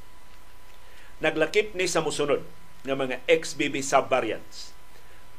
Naglakip 1.22 1.78
ni 1.78 1.86
sa 1.86 2.02
musunod 2.02 2.42
ng 2.82 2.96
mga 2.98 3.22
XBB 3.30 3.80
subvariants. 3.86 4.74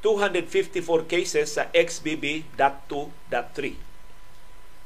254 0.03 1.07
cases 1.07 1.55
sa 1.55 1.72
XBB.2.3. 1.72 3.79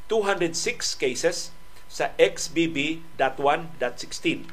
206 0.07 0.95
cases 0.95 1.51
sa 1.89 2.13
XBB.1.16. 2.21 4.45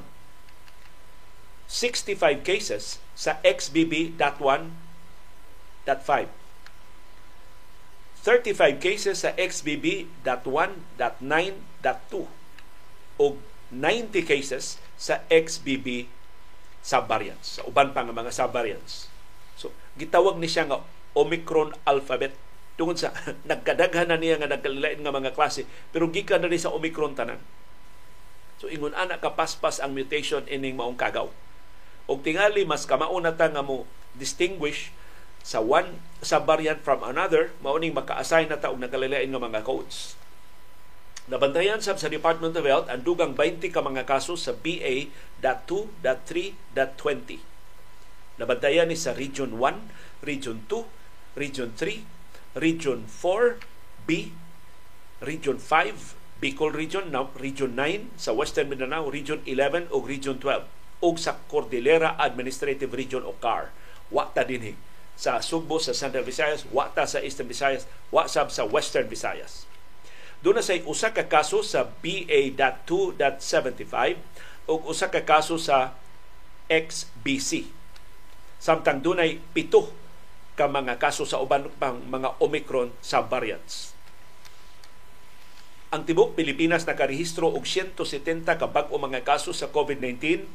65 1.65 2.45
cases 2.45 3.01
sa 3.17 3.41
XBB.1.5. 3.41 6.29
35 8.21 8.77
cases 8.77 9.25
sa 9.25 9.33
XBB.1.9.2 9.33 12.29
o 13.17 13.41
90 13.71 14.27
cases 14.27 14.77
sa 14.99 15.23
XBB 15.31 16.07
subvariants, 16.83 17.59
sa 17.59 17.65
uban 17.65 17.95
pa 17.95 18.03
nga 18.03 18.13
mga 18.13 18.31
subvariants. 18.35 19.07
So, 19.55 19.71
gitawag 19.95 20.37
ni 20.37 20.49
siya 20.49 20.67
nga 20.67 20.83
Omicron 21.11 21.75
alphabet 21.83 22.35
tungod 22.79 22.97
sa 22.97 23.13
nagkadaghan 23.49 24.09
na 24.09 24.17
niya 24.17 24.39
nga 24.39 24.49
nagkalilain 24.49 25.05
nga 25.05 25.13
mga 25.13 25.35
klase 25.35 25.67
pero 25.91 26.09
gikan 26.09 26.41
na 26.41 26.49
ni 26.49 26.57
sa 26.57 26.73
Omicron 26.73 27.13
tanan. 27.13 27.37
So 28.57 28.69
ingon 28.69 28.97
ana 28.97 29.21
kapaspas 29.21 29.81
ang 29.81 29.93
mutation 29.93 30.45
ining 30.49 30.77
maong 30.77 30.97
kagaw. 30.97 31.29
Og 32.09 32.17
tingali 32.25 32.65
mas 32.65 32.89
kamauna 32.89 33.37
ta 33.37 33.49
nga 33.49 33.61
mo 33.65 33.85
distinguish 34.17 34.89
sa 35.41 35.61
one 35.61 35.97
sa 36.21 36.37
variant 36.41 36.81
from 36.85 37.01
another 37.01 37.49
mao 37.61 37.77
ning 37.77 37.93
maka-assign 37.93 38.49
na 38.49 38.57
ta 38.57 38.69
og 38.69 38.81
nagkalilain 38.81 39.29
nga 39.29 39.41
mga 39.41 39.61
codes. 39.65 40.17
Nabantayan 41.31 41.79
sab 41.79 41.95
sa 41.95 42.11
Department 42.11 42.51
of 42.59 42.67
Health 42.67 42.91
ang 42.91 43.07
dugang 43.07 43.39
20 43.39 43.71
ka 43.71 43.79
mga 43.79 44.03
kaso 44.03 44.35
sa 44.35 44.51
BA.2.3.20. 44.51 47.39
Nabantayan 48.35 48.91
ni 48.91 48.99
sa 48.99 49.15
Region 49.15 49.55
1, 49.55 50.27
Region 50.27 50.67
2, 50.67 51.39
Region 51.39 51.71
3, 51.79 52.59
Region 52.59 53.07
4, 53.07 53.63
B, 54.03 54.35
Region 55.23 55.55
5, 55.55 56.43
Bicol 56.43 56.75
Region, 56.75 57.15
now 57.15 57.31
Region 57.39 57.79
9 57.79 58.11
sa 58.19 58.35
Western 58.35 58.67
Mindanao, 58.67 59.07
Region 59.07 59.39
11 59.47 59.87
o 59.95 60.03
Region 60.03 60.35
12 60.35 60.67
ug 60.99 61.15
sa 61.15 61.39
Cordillera 61.47 62.19
Administrative 62.19 62.91
Region 62.91 63.23
o 63.23 63.39
CAR. 63.39 63.71
Wa 64.11 64.27
ta 64.35 64.43
dinhi 64.43 64.75
sa 65.15 65.39
Sugbo 65.39 65.79
sa 65.79 65.95
Central 65.95 66.27
Visayas, 66.27 66.67
wa 66.75 66.91
ta 66.91 67.07
sa 67.07 67.23
Eastern 67.23 67.47
Visayas, 67.47 67.87
wa 68.11 68.27
sab 68.27 68.51
sa 68.51 68.67
Western 68.67 69.07
Visayas. 69.07 69.70
Doon 70.41 70.57
na 70.57 70.65
say 70.65 70.81
usa 70.89 71.13
ka 71.13 71.29
kaso 71.29 71.61
sa 71.61 71.85
BA.2.75 72.01 74.17
ug 74.65 74.79
usa 74.89 75.13
ka 75.13 75.21
kaso 75.21 75.61
sa 75.61 75.93
XBC. 76.65 77.69
Samtang 78.57 79.05
dunay 79.05 79.37
pito 79.53 79.93
ka 80.57 80.65
mga 80.65 80.97
kaso 80.97 81.29
sa 81.29 81.37
uban 81.37 81.69
pang 81.77 82.01
mga 82.09 82.41
Omicron 82.41 82.89
subvariants. 83.05 83.93
Ang 85.93 86.07
tibok 86.07 86.33
Pilipinas 86.33 86.87
nakarehistro 86.87 87.51
og 87.51 87.67
170 87.67 88.47
ka 88.47 88.65
bag-o 88.65 88.95
mga 88.97 89.27
kaso 89.27 89.51
sa 89.53 89.69
COVID-19 89.69 90.47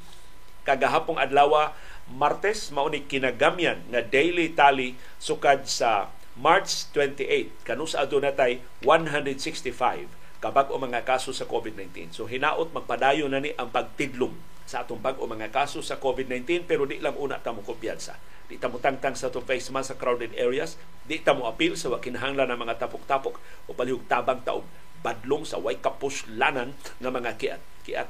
kagahapong 0.67 1.23
adlaw 1.23 1.71
Martes 2.11 2.75
mao 2.75 2.91
ni 2.91 3.07
kinagamyan 3.07 3.79
nga 3.91 4.03
daily 4.03 4.51
tally 4.51 4.99
sukad 5.23 5.63
sa 5.67 6.11
March 6.37 6.93
28 6.93 7.65
kanus 7.65 7.97
adto 7.97 8.21
natay 8.21 8.61
165 8.85 9.73
kabag 10.37 10.69
o 10.69 10.77
mga 10.77 11.01
kaso 11.09 11.33
sa 11.33 11.49
COVID-19. 11.49 12.13
So 12.13 12.29
hinaot 12.29 12.77
magpadayon 12.77 13.33
na 13.33 13.41
ni 13.41 13.57
ang 13.57 13.73
pagtidlom 13.73 14.37
sa 14.69 14.85
atong 14.85 15.01
bag 15.01 15.17
o 15.17 15.25
mga 15.25 15.49
kaso 15.49 15.81
sa 15.81 15.97
COVID-19 15.97 16.69
pero 16.69 16.85
di 16.85 17.01
lang 17.01 17.17
una 17.17 17.41
ta 17.41 17.57
mo 17.57 17.65
kumpiyansa 17.65 18.21
Di 18.47 18.63
ta 18.63 18.71
mo 18.71 18.79
tangtang 18.79 19.19
sa 19.19 19.27
to 19.27 19.43
face 19.43 19.75
mask 19.75 19.91
sa 19.91 19.99
crowded 19.99 20.31
areas. 20.39 20.79
Di 21.03 21.19
ta 21.19 21.35
mo 21.35 21.51
appeal 21.51 21.75
sa 21.75 21.91
wakinahanglan 21.91 22.47
ng 22.55 22.61
mga 22.63 22.87
tapok-tapok 22.87 23.43
o 23.67 23.75
palihog 23.75 24.07
tabang 24.07 24.39
taog 24.47 24.63
badlong 25.03 25.43
sa 25.43 25.59
way 25.59 25.83
kapuslanan 25.83 26.79
ng 27.03 27.11
mga 27.11 27.33
kiat. 27.43 27.63
Kiat 27.83 28.09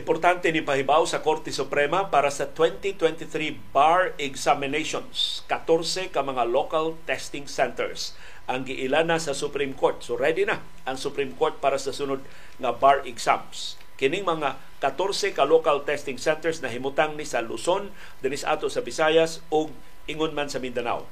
Importante 0.00 0.48
ni 0.48 0.64
pahibaw 0.64 1.04
sa 1.04 1.20
Korte 1.20 1.52
Suprema 1.52 2.08
para 2.08 2.32
sa 2.32 2.48
2023 2.48 3.52
bar 3.68 4.16
examinations. 4.16 5.44
14 5.44 6.08
ka 6.08 6.24
mga 6.24 6.48
local 6.48 6.96
testing 7.04 7.44
centers 7.44 8.16
ang 8.48 8.64
giilana 8.64 9.20
sa 9.20 9.36
Supreme 9.36 9.76
Court. 9.76 10.00
So 10.00 10.16
ready 10.16 10.48
na 10.48 10.64
ang 10.88 10.96
Supreme 10.96 11.36
Court 11.36 11.60
para 11.60 11.76
sa 11.76 11.92
sunod 11.92 12.24
nga 12.56 12.72
bar 12.72 13.04
exams. 13.04 13.76
Kining 14.00 14.24
mga 14.24 14.56
14 14.80 15.36
ka 15.36 15.44
local 15.44 15.84
testing 15.84 16.16
centers 16.16 16.64
na 16.64 16.72
himutang 16.72 17.20
ni 17.20 17.28
sa 17.28 17.44
Luzon, 17.44 17.92
dinis 18.24 18.48
ato 18.48 18.72
sa 18.72 18.80
Visayas 18.80 19.44
ug 19.52 19.68
ingon 20.08 20.32
man 20.32 20.48
sa 20.48 20.64
Mindanao. 20.64 21.04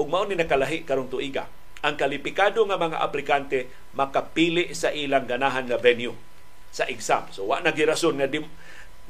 Ug 0.00 0.08
mao 0.08 0.24
ni 0.24 0.32
nakalahi 0.32 0.88
karong 0.88 1.12
tuiga. 1.12 1.44
Ang 1.84 2.00
kalipikado 2.00 2.64
nga 2.64 2.80
mga 2.80 3.04
aplikante 3.04 3.68
makapili 3.92 4.72
sa 4.72 4.88
ilang 4.96 5.28
ganahan 5.28 5.68
nga 5.68 5.76
venue 5.76 6.31
sa 6.72 6.88
exam. 6.88 7.28
So 7.30 7.46
wa 7.46 7.60
na 7.60 7.70
nga 7.70 8.26
di 8.26 8.40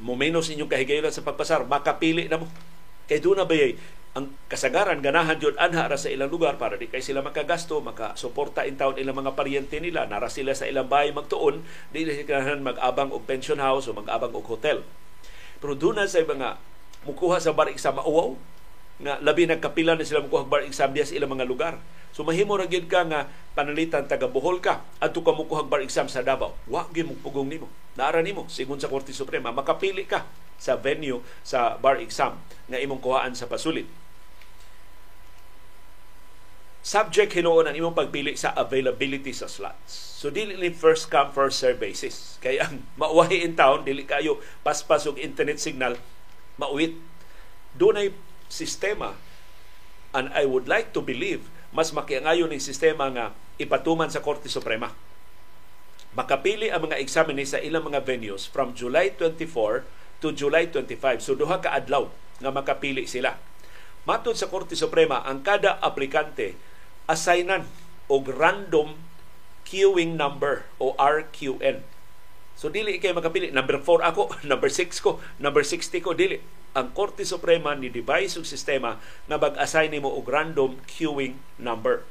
mo 0.03 0.13
menos 0.19 0.51
inyong 0.51 0.67
kahigayon 0.67 1.07
sa 1.09 1.23
pagpasar, 1.23 1.63
makapili 1.63 2.27
na 2.27 2.43
mo. 2.43 2.51
Kay 3.07 3.23
doon 3.23 3.39
na 3.39 3.47
ba 3.47 3.55
ang 4.13 4.29
kasagaran 4.45 5.01
ganahan 5.01 5.41
jud 5.41 5.57
anha 5.57 5.89
ra 5.89 5.97
sa 5.97 6.05
ilang 6.05 6.29
lugar 6.29 6.61
para 6.61 6.77
di 6.77 6.85
kay 6.85 7.01
sila 7.01 7.25
makagasto 7.25 7.81
makasuporta 7.81 8.61
in 8.69 8.77
town 8.77 8.93
ilang 8.93 9.17
mga 9.17 9.33
paryente 9.33 9.81
nila 9.81 10.05
nara 10.05 10.29
sila 10.29 10.53
sa 10.53 10.69
ilang 10.69 10.85
bahay 10.85 11.09
magtuon 11.09 11.65
di 11.89 12.05
sila 12.05 12.21
ganahan 12.21 12.61
mag-abang 12.61 13.09
og 13.09 13.25
pension 13.25 13.57
house 13.57 13.89
o 13.89 13.97
mag-abang 13.97 14.29
og 14.37 14.45
hotel 14.45 14.85
pero 15.57 15.73
doon 15.73 16.05
sa 16.05 16.21
mga 16.21 16.61
mukuha 17.09 17.41
sa 17.41 17.57
barik 17.57 17.81
sa 17.81 17.89
mauwaw 17.89 18.37
nga 19.01 19.17
labi 19.23 19.49
nagkapila 19.49 19.97
na 19.97 20.05
sila 20.05 20.21
mo 20.21 20.29
bar 20.45 20.61
exam 20.61 20.93
diya 20.93 21.07
sa 21.07 21.17
ilang 21.17 21.33
mga 21.33 21.49
lugar. 21.49 21.81
So 22.13 22.21
mahimo 22.21 22.53
ra 22.53 22.69
gyud 22.69 22.85
ka 22.85 23.01
nga 23.09 23.25
panalitan 23.57 24.05
taga 24.05 24.29
Bohol 24.29 24.61
ka 24.61 24.85
adto 25.01 25.25
ka 25.25 25.33
mo 25.33 25.49
bar 25.65 25.81
exam 25.81 26.05
sa 26.05 26.21
Davao. 26.21 26.53
Wa 26.69 26.85
gyud 26.93 27.09
mo 27.09 27.15
pugong 27.17 27.49
nimo. 27.49 27.65
Naara 27.97 28.21
nimo 28.21 28.45
sigon 28.49 28.77
sa 28.77 28.89
Korte 28.89 29.13
Suprema 29.13 29.49
makapili 29.49 30.05
ka 30.05 30.25
sa 30.61 30.77
venue 30.77 31.25
sa 31.41 31.75
bar 31.81 31.97
exam 31.97 32.37
nga 32.69 32.77
imong 32.77 33.01
kuhaan 33.01 33.33
sa 33.33 33.49
pasulit. 33.49 33.89
Subject 36.83 37.31
hinuon 37.31 37.63
ang 37.63 37.79
imong 37.79 37.95
pagpili 37.95 38.35
sa 38.35 38.51
availability 38.59 39.31
sa 39.31 39.47
slots. 39.47 40.19
So 40.19 40.27
dili 40.27 40.59
ni 40.59 40.67
first 40.67 41.07
come 41.07 41.31
first 41.31 41.63
serve 41.63 41.79
basis. 41.79 42.35
Kaya 42.43 42.67
ang 42.67 42.83
mauwahi 42.99 43.41
in 43.41 43.55
town 43.55 43.87
dili 43.87 44.03
kayo 44.03 44.37
paspas 44.61 45.07
og 45.07 45.15
internet 45.15 45.63
signal 45.63 45.95
mauwit. 46.59 46.99
Doon 47.79 47.97
ay 47.97 48.07
sistema 48.53 49.17
and 50.13 50.29
I 50.37 50.45
would 50.45 50.69
like 50.69 50.93
to 50.93 51.01
believe 51.01 51.49
mas 51.73 51.89
makiangayon 51.89 52.53
ng 52.53 52.61
sistema 52.61 53.09
nga 53.09 53.33
ipatuman 53.57 54.13
sa 54.13 54.21
Korte 54.21 54.45
Suprema. 54.45 54.93
Makapili 56.13 56.69
ang 56.69 56.85
mga 56.85 57.01
examine 57.01 57.41
sa 57.49 57.57
ilang 57.57 57.89
mga 57.89 58.05
venues 58.05 58.45
from 58.45 58.77
July 58.77 59.09
24 59.17 59.81
to 60.21 60.29
July 60.29 60.69
25. 60.69 61.25
So 61.25 61.33
duha 61.33 61.57
ka 61.57 61.73
adlaw 61.73 62.13
nga 62.37 62.53
makapili 62.53 63.09
sila. 63.09 63.41
Matod 64.05 64.37
sa 64.37 64.45
Korte 64.53 64.77
Suprema, 64.77 65.25
ang 65.25 65.41
kada 65.41 65.81
aplikante 65.81 66.53
assignan 67.09 67.65
og 68.05 68.29
random 68.29 68.93
queuing 69.65 70.13
number 70.13 70.69
o 70.77 70.93
RQN. 71.01 71.81
So 72.53 72.69
dili 72.69 73.01
kay 73.01 73.17
makapili 73.17 73.49
number 73.49 73.81
4 73.81 74.13
ako, 74.13 74.37
number 74.51 74.69
6 74.69 75.01
ko, 75.01 75.17
number 75.41 75.65
60 75.65 76.05
ko 76.05 76.13
dili 76.13 76.37
ang 76.73 76.89
Korte 76.93 77.21
Suprema 77.21 77.77
ni 77.77 77.93
device 77.93 78.37
og 78.37 78.49
sistema 78.49 78.97
nga 79.29 79.37
mag-assign 79.37 79.93
nimo 79.93 80.09
og 80.09 80.25
random 80.25 80.81
queuing 80.89 81.37
number. 81.61 82.01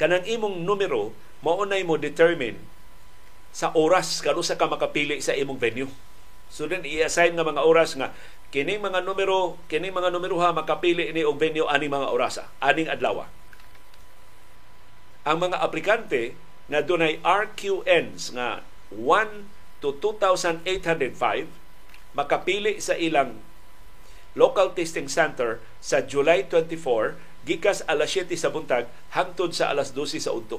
Kanang 0.00 0.24
imong 0.24 0.64
numero 0.64 1.12
mao 1.44 1.60
mo 1.68 1.94
determine 2.00 2.56
sa 3.54 3.70
oras 3.76 4.24
kano 4.24 4.40
sa 4.40 4.56
ka 4.56 4.66
makapili 4.66 5.20
sa 5.20 5.36
imong 5.36 5.60
venue. 5.60 5.92
So 6.48 6.64
then 6.64 6.88
i-assign 6.88 7.36
nga 7.36 7.44
mga 7.44 7.62
oras 7.62 7.94
nga 7.94 8.16
kining 8.48 8.80
mga 8.80 9.04
numero, 9.04 9.60
kining 9.68 9.92
mga 9.92 10.08
numero 10.08 10.40
ha 10.40 10.56
makapili 10.56 11.12
ni 11.12 11.20
og 11.20 11.36
venue 11.36 11.68
aning 11.68 11.92
mga 11.92 12.08
orasa, 12.10 12.48
aning 12.64 12.88
adlaw. 12.88 13.28
Ang 15.24 15.38
mga 15.40 15.60
aplikante 15.60 16.32
nga 16.70 16.80
dunay 16.80 17.20
RQNs 17.20 18.32
nga 18.32 18.64
1 18.88 19.82
to 19.84 19.92
2,805 20.00 21.63
makapili 22.14 22.78
sa 22.78 22.94
ilang 22.94 23.38
local 24.34 24.74
testing 24.74 25.06
center 25.06 25.62
sa 25.78 26.02
July 26.02 26.46
24 26.50 27.18
gikas 27.46 27.84
alas 27.86 28.10
7 28.10 28.32
sa 28.34 28.50
buntag 28.50 28.88
hangtod 29.14 29.52
sa 29.54 29.70
alas 29.70 29.92
12 29.92 30.18
sa 30.18 30.32
udto. 30.34 30.58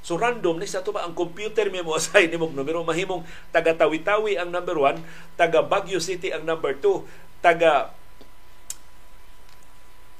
So 0.00 0.16
random 0.16 0.56
ni 0.56 0.66
sa 0.68 0.80
ba 0.80 1.04
ang 1.04 1.12
computer 1.12 1.68
mi 1.72 1.84
mo 1.84 1.96
assign 1.96 2.32
nimong 2.32 2.56
numero 2.56 2.80
mahimong 2.84 3.24
taga 3.52 3.76
Tawi-Tawi 3.76 4.40
ang 4.40 4.50
number 4.52 4.76
1, 4.76 5.36
taga 5.36 5.64
Baguio 5.64 6.00
City 6.00 6.32
ang 6.32 6.44
number 6.44 6.76
2, 6.76 7.44
taga 7.44 7.92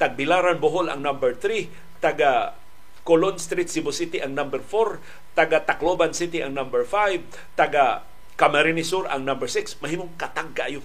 Tagbilaran 0.00 0.56
Bohol 0.56 0.88
ang 0.88 1.04
number 1.04 1.36
3, 1.36 2.00
taga 2.00 2.56
Colon 3.04 3.36
Street 3.36 3.68
Cebu 3.68 3.92
City 3.92 4.20
ang 4.20 4.32
number 4.32 4.60
4, 4.64 5.36
taga 5.36 5.60
Tacloban 5.60 6.16
City 6.16 6.40
ang 6.40 6.56
number 6.56 6.88
5, 6.88 7.56
taga 7.56 8.04
Camarines 8.40 8.88
Sur 8.88 9.04
ang 9.04 9.28
number 9.28 9.44
6, 9.44 9.84
mahimong 9.84 10.16
katag 10.16 10.56
kayo 10.56 10.80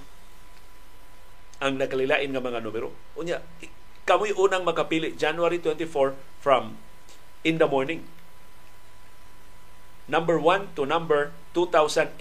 ang 1.64 1.80
nakalilain 1.80 2.28
nga 2.28 2.44
mga 2.44 2.60
numero. 2.60 2.92
Unya, 3.16 3.40
kamoy 4.04 4.36
unang 4.36 4.68
makapili 4.68 5.16
January 5.16 5.64
24 5.64 6.20
from 6.44 6.76
in 7.48 7.56
the 7.56 7.64
morning. 7.64 8.04
Number 10.12 10.36
1 10.36 10.76
to 10.76 10.84
number 10.84 11.32
2,805. 11.56 12.20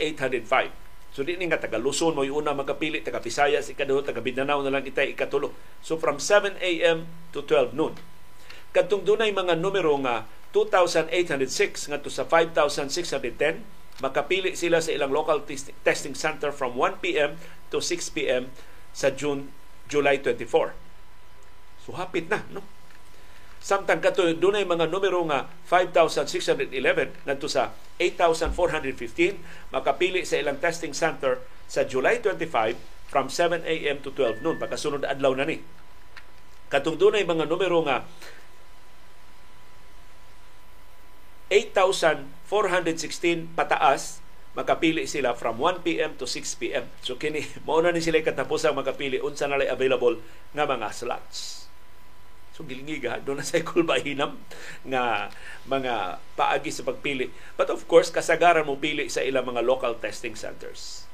So 1.15 1.27
di 1.27 1.35
ni 1.35 1.51
nga 1.51 1.59
taga 1.59 1.83
Luzon 1.83 2.15
mo 2.15 2.23
una 2.23 2.55
makapili, 2.55 3.03
taga 3.03 3.19
Visayas 3.19 3.67
ikaduho, 3.71 4.07
taga 4.07 4.23
Mindanao 4.23 4.63
na 4.63 4.71
lang 4.71 4.87
itay 4.87 5.19
ikatulo. 5.19 5.51
So 5.83 5.99
from 5.99 6.23
7 6.23 6.63
a.m. 6.63 7.11
to 7.35 7.43
12 7.43 7.75
noon. 7.75 7.99
Kadtong 8.71 9.03
dunay 9.03 9.35
mga 9.35 9.59
numero 9.59 9.95
nga 10.03 10.27
2,806 10.55 11.91
ngadto 11.91 12.11
sa 12.11 12.23
5,610 12.23 13.84
makapili 14.03 14.59
sila 14.59 14.83
sa 14.83 14.91
ilang 14.91 15.15
local 15.15 15.43
testing 15.87 16.17
center 16.17 16.51
from 16.51 16.75
1 16.75 16.99
p.m. 16.99 17.39
to 17.71 17.79
6 17.79 18.11
p.m. 18.15 18.51
sa 18.91 19.15
June 19.15 19.55
July 19.87 20.19
24. 20.19 20.75
So 21.85 21.95
hapit 21.95 22.27
na, 22.33 22.43
no? 22.51 22.65
Samtang 23.65 24.05
kato 24.05 24.29
dunay 24.29 24.69
mga 24.69 24.93
numero 24.93 25.25
nga 25.25 25.49
5,611 25.73 26.69
ngadto 27.25 27.49
sa 27.49 27.73
8,415 27.97 29.73
makapili 29.73 30.21
sa 30.29 30.37
ilang 30.37 30.61
testing 30.61 30.93
center 30.93 31.41
sa 31.65 31.81
July 31.89 32.21
25 32.21 32.77
from 33.09 33.33
7 33.33 33.65
a.m. 33.65 34.05
to 34.05 34.13
12 34.13 34.45
noon 34.45 34.61
pagkasunod 34.61 35.09
adlaw 35.09 35.33
na 35.33 35.49
ni. 35.49 35.65
Katong 36.69 37.01
dunay 37.01 37.25
mga 37.25 37.49
numero 37.49 37.81
nga 37.89 38.05
8,416 41.55 43.55
pataas 43.55 44.19
makapili 44.59 45.07
sila 45.07 45.39
from 45.39 45.63
1 45.63 45.87
p.m. 45.87 46.19
to 46.19 46.27
6 46.27 46.59
p.m. 46.59 46.91
So 47.03 47.15
kini 47.15 47.47
mao 47.67 47.79
na 47.79 47.95
ni 47.95 48.03
sila 48.03 48.19
katapos 48.23 48.67
ang 48.67 48.75
makapili 48.75 49.23
unsa 49.23 49.47
na 49.47 49.63
available 49.63 50.19
nga 50.51 50.67
mga 50.67 50.91
slots. 50.91 51.65
So 52.55 52.63
gilingiga 52.63 53.19
do 53.19 53.35
na 53.35 53.43
sa 53.43 53.59
kulbahinam 53.63 54.39
nga 54.87 55.31
mga 55.67 56.23
paagi 56.39 56.71
sa 56.71 56.87
pagpili. 56.87 57.31
But 57.59 57.71
of 57.71 57.87
course 57.91 58.15
kasagaran 58.15 58.67
mo 58.67 58.79
pili 58.79 59.11
sa 59.11 59.23
ilang 59.23 59.51
mga 59.51 59.67
local 59.67 59.99
testing 59.99 60.39
centers. 60.39 61.07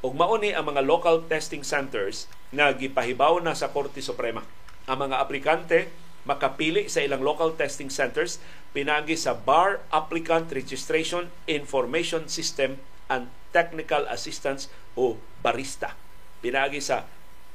Ug 0.00 0.16
mao 0.16 0.36
ni 0.40 0.56
ang 0.56 0.68
mga 0.68 0.84
local 0.84 1.24
testing 1.28 1.64
centers 1.64 2.28
nga 2.52 2.72
gipahibaw 2.72 3.40
na 3.44 3.52
sa 3.52 3.72
Korte 3.72 4.00
Suprema. 4.00 4.44
Ang 4.88 5.08
mga 5.08 5.20
aplikante 5.20 5.92
makapili 6.26 6.90
sa 6.90 7.00
ilang 7.00 7.22
local 7.22 7.54
testing 7.54 7.88
centers 7.88 8.42
pinagi 8.74 9.16
sa 9.16 9.32
Bar 9.32 9.80
Applicant 9.94 10.52
Registration 10.52 11.30
Information 11.48 12.28
System 12.28 12.76
and 13.06 13.30
Technical 13.54 14.04
Assistance 14.10 14.66
o 14.98 15.16
barista. 15.40 15.94
Pinagi 16.42 16.82
sa 16.82 17.06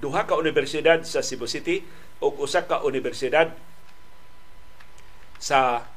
Duha 0.00 0.26
ka 0.26 0.34
universidad 0.34 1.06
sa 1.06 1.22
Cebu 1.22 1.46
City 1.46 1.86
ug 2.18 2.34
usa 2.42 2.66
ka 2.66 2.82
universidad 2.82 3.54
sa 5.36 5.88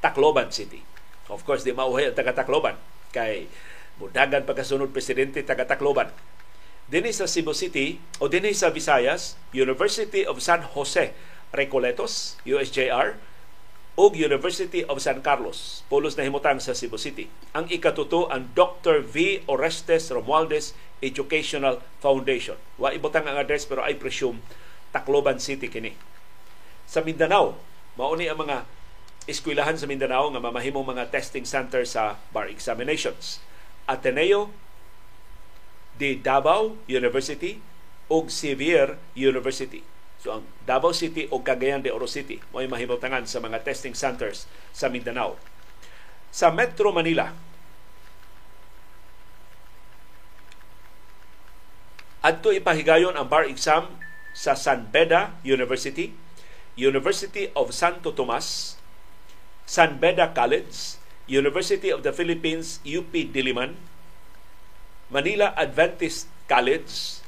Tacloban 0.00 0.50
City. 0.50 0.82
Of 1.30 1.46
course, 1.46 1.62
di 1.62 1.70
mauhay 1.70 2.10
ang 2.10 2.16
taga 2.16 2.34
Tacloban 2.34 2.74
kay 3.14 3.46
mudagan 4.02 4.48
pagkasunod 4.48 4.90
presidente 4.90 5.44
taga 5.44 5.68
Tacloban. 5.68 6.10
Dinhi 6.90 7.14
sa 7.14 7.30
Cebu 7.30 7.54
City 7.54 8.02
o 8.18 8.26
dinhi 8.26 8.50
sa 8.50 8.74
Visayas, 8.74 9.38
University 9.54 10.26
of 10.26 10.42
San 10.42 10.66
Jose 10.74 11.14
Recoletos, 11.54 12.34
USJR, 12.42 13.14
ug 13.94 14.16
University 14.16 14.82
of 14.88 14.98
San 14.98 15.22
Carlos, 15.22 15.86
pulos 15.86 16.16
na 16.16 16.26
himutang 16.26 16.58
sa 16.58 16.74
Cebu 16.74 16.98
City. 16.98 17.30
Ang 17.54 17.70
ikatuto 17.70 18.26
ang 18.32 18.50
Dr. 18.56 19.04
V. 19.04 19.46
Orestes 19.46 20.10
Romualdez 20.10 20.74
Educational 20.98 21.78
Foundation. 22.00 22.56
Wa 22.80 22.90
ibutang 22.90 23.28
ang 23.28 23.36
address 23.38 23.68
pero 23.68 23.84
I 23.84 23.94
presume 23.94 24.42
Tacloban 24.90 25.38
City 25.38 25.70
kini. 25.70 25.94
Sa 26.90 27.06
Mindanao, 27.06 27.54
Mauni 27.98 28.30
ang 28.30 28.38
mga 28.38 28.66
eskwelahan 29.26 29.78
sa 29.78 29.86
Mindanao 29.86 30.30
nga 30.30 30.42
mamahimong 30.42 30.94
mga 30.96 31.10
testing 31.10 31.46
center 31.46 31.82
sa 31.86 32.18
bar 32.30 32.46
examinations. 32.50 33.42
Ateneo 33.86 34.54
de 35.98 36.16
Davao 36.16 36.78
University 36.86 37.60
ug 38.10 38.26
Xavier 38.30 38.98
University. 39.14 39.86
So 40.20 40.36
ang 40.36 40.44
Davao 40.64 40.92
City 40.92 41.30
o 41.32 41.40
Cagayan 41.40 41.80
de 41.80 41.92
Oro 41.92 42.10
City 42.10 42.40
mo 42.52 42.60
mahimutangan 42.60 43.24
sa 43.24 43.40
mga 43.40 43.64
testing 43.64 43.96
centers 43.96 44.44
sa 44.74 44.92
Mindanao. 44.92 45.40
Sa 46.30 46.52
Metro 46.54 46.94
Manila, 46.94 47.34
adto 52.20 52.52
ipahigayon 52.52 53.16
ang 53.16 53.26
bar 53.26 53.48
exam 53.48 53.88
sa 54.36 54.54
San 54.54 54.86
Beda 54.92 55.34
University 55.42 56.12
University 56.76 57.50
of 57.56 57.74
Santo 57.74 58.12
Tomas, 58.12 58.76
San 59.66 59.98
Beda 59.98 60.30
College, 60.34 60.98
University 61.26 61.90
of 61.90 62.02
the 62.02 62.12
Philippines, 62.12 62.78
UP 62.86 63.10
Diliman, 63.12 63.78
Manila 65.10 65.54
Adventist 65.56 66.26
College, 66.46 67.22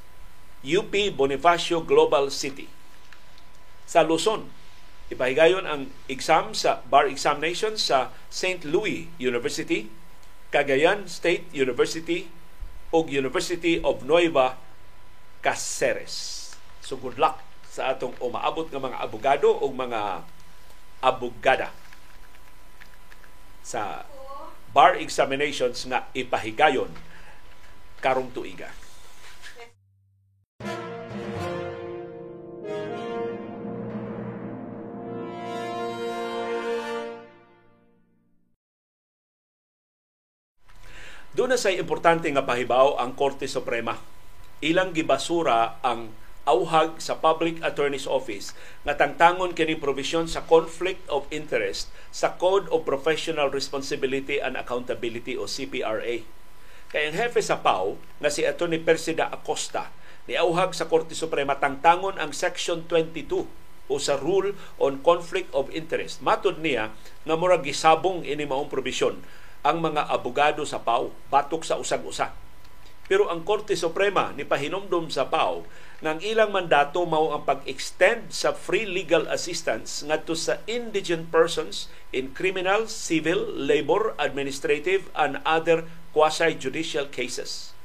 UP 0.63 0.95
Bonifacio 1.15 1.83
Global 1.83 2.31
City. 2.31 2.71
sa 3.93 4.01
Luzon. 4.09 4.49
Ipahigayon 5.13 5.69
ang 5.69 5.93
exam 6.09 6.57
sa 6.57 6.81
bar 6.89 7.05
examination 7.05 7.77
sa 7.77 8.09
St. 8.33 8.65
Louis 8.65 9.13
University, 9.21 9.93
Cagayan 10.49 11.05
State 11.05 11.45
University 11.53 12.33
ug 12.89 13.13
University 13.13 13.77
of 13.85 14.09
Nueva 14.09 14.57
Caceres. 15.45 16.57
So 16.81 16.97
good 16.97 17.21
luck 17.21 17.52
sa 17.73 17.97
atong 17.97 18.13
umaabot 18.21 18.69
nga 18.69 18.77
mga 18.77 19.01
abogado 19.01 19.49
o 19.49 19.73
mga 19.73 20.21
abogada 21.01 21.73
sa 23.65 24.05
bar 24.77 25.01
examinations 25.01 25.89
nga 25.89 26.05
ipahigayon 26.13 26.93
karong 28.05 28.29
tuiga. 28.29 28.69
Doon 41.33 41.57
na 41.57 41.57
say 41.57 41.81
importante 41.81 42.29
nga 42.29 42.45
pahibaw 42.45 43.01
ang 43.01 43.17
Korte 43.17 43.49
Suprema. 43.49 43.97
Ilang 44.61 44.93
gibasura 44.93 45.81
ang 45.81 46.13
auhag 46.43 46.99
sa 46.99 47.15
Public 47.15 47.63
Attorney's 47.63 48.11
Office 48.11 48.51
nga 48.83 48.99
tangtangon 48.99 49.55
kini 49.55 49.79
provision 49.79 50.27
sa 50.27 50.43
Conflict 50.43 51.07
of 51.07 51.31
Interest 51.31 51.87
sa 52.11 52.35
Code 52.35 52.67
of 52.75 52.83
Professional 52.83 53.47
Responsibility 53.55 54.43
and 54.43 54.59
Accountability 54.59 55.39
o 55.39 55.47
CPRA. 55.47 56.27
Kaya 56.91 57.05
ang 57.09 57.17
hefe 57.17 57.41
sa 57.41 57.63
PAO 57.63 57.95
nga 58.19 58.29
si 58.29 58.43
Attorney 58.43 58.83
Persida 58.83 59.31
Acosta 59.31 59.95
ni 60.27 60.35
auhag 60.35 60.75
sa 60.75 60.91
Korte 60.91 61.15
Suprema 61.15 61.57
tangtangon 61.63 62.19
ang 62.19 62.35
Section 62.35 62.85
22 62.91 63.47
o 63.87 63.95
sa 64.03 64.19
Rule 64.19 64.59
on 64.83 64.99
Conflict 65.01 65.51
of 65.55 65.71
Interest. 65.71 66.19
Matod 66.21 66.59
niya 66.59 66.91
nga 67.23 67.35
murag 67.39 67.63
gisabong 67.63 68.27
ini 68.27 68.43
maong 68.43 68.67
provision 68.67 69.23
ang 69.63 69.79
mga 69.79 70.11
abogado 70.11 70.67
sa 70.67 70.83
PAO 70.83 71.15
batok 71.31 71.63
sa 71.63 71.79
usag-usa. 71.79 72.42
Pero 73.13 73.29
ang 73.29 73.45
Korte 73.45 73.77
Suprema 73.77 74.33
ni 74.33 74.41
pahinomdom 74.41 75.13
sa 75.13 75.29
PAO 75.29 75.69
ng 76.01 76.25
ilang 76.25 76.49
mandato 76.49 77.05
mao 77.05 77.37
ang 77.37 77.45
pag-extend 77.45 78.33
sa 78.33 78.57
free 78.57 78.89
legal 78.89 79.29
assistance 79.29 80.01
ngadto 80.01 80.33
sa 80.33 80.65
indigent 80.65 81.29
persons 81.29 81.93
in 82.09 82.33
criminal, 82.33 82.89
civil, 82.89 83.53
labor, 83.53 84.17
administrative 84.17 85.13
and 85.13 85.45
other 85.45 85.85
quasi-judicial 86.17 87.05
cases. 87.13 87.77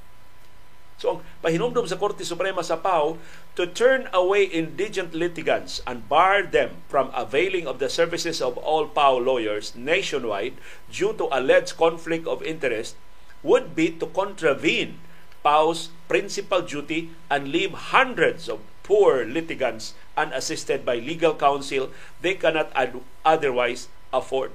So 0.95 1.19
ang 1.19 1.27
pahinomdom 1.43 1.83
sa 1.91 1.99
Korte 1.99 2.23
Suprema 2.23 2.63
sa 2.63 2.79
PAO 2.79 3.19
to 3.59 3.67
turn 3.67 4.07
away 4.15 4.47
indigent 4.47 5.11
litigants 5.11 5.83
and 5.83 6.07
bar 6.07 6.47
them 6.47 6.87
from 6.87 7.11
availing 7.11 7.67
of 7.67 7.83
the 7.83 7.91
services 7.91 8.39
of 8.39 8.55
all 8.55 8.87
PAO 8.87 9.19
lawyers 9.19 9.75
nationwide 9.75 10.55
due 10.87 11.11
to 11.19 11.27
alleged 11.35 11.75
conflict 11.75 12.23
of 12.23 12.39
interest 12.47 12.95
would 13.43 13.75
be 13.75 13.91
to 13.91 14.07
contravene 14.15 15.03
PAO's 15.47 15.95
principal 16.11 16.59
duty 16.59 17.15
and 17.31 17.55
leave 17.55 17.95
hundreds 17.95 18.51
of 18.51 18.59
poor 18.83 19.23
litigants 19.23 19.95
unassisted 20.19 20.83
by 20.83 20.99
legal 20.99 21.31
counsel 21.39 21.87
they 22.19 22.35
cannot 22.35 22.67
ad- 22.75 22.99
otherwise 23.23 23.87
afford. 24.11 24.51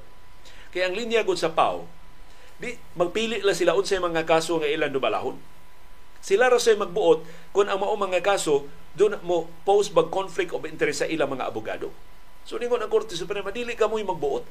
Kaya 0.68 0.92
ang 0.92 0.96
linya 1.00 1.24
gud 1.24 1.40
sa 1.40 1.48
PAO, 1.48 1.88
di 2.61 2.76
magpili 2.92 3.40
lang 3.40 3.57
sila 3.57 3.72
unsay 3.72 3.96
mga 3.96 4.28
kaso 4.28 4.61
nga 4.61 4.68
ilang 4.68 4.92
dubalahon 4.92 5.40
sila 6.22 6.46
ra 6.46 6.57
say 6.62 6.78
magbuot 6.78 7.26
kung 7.50 7.66
ang 7.66 7.83
mao 7.83 7.98
mga 7.98 8.22
kaso 8.22 8.70
doon 8.94 9.18
mo 9.26 9.50
pose 9.66 9.90
bag 9.90 10.07
conflict 10.14 10.55
of 10.55 10.62
interest 10.62 11.02
sa 11.02 11.11
ilang 11.11 11.35
mga 11.35 11.50
abogado. 11.50 11.90
So 12.46 12.62
ningon 12.62 12.78
ang 12.78 12.87
Korte 12.87 13.18
Suprema 13.18 13.50
dili 13.50 13.74
ka 13.74 13.90
mo'y 13.90 14.07
magbuot. 14.07 14.46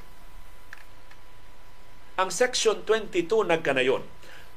Ang 2.19 2.27
section 2.27 2.83
22 2.83 3.23
nagkanayon 3.47 4.03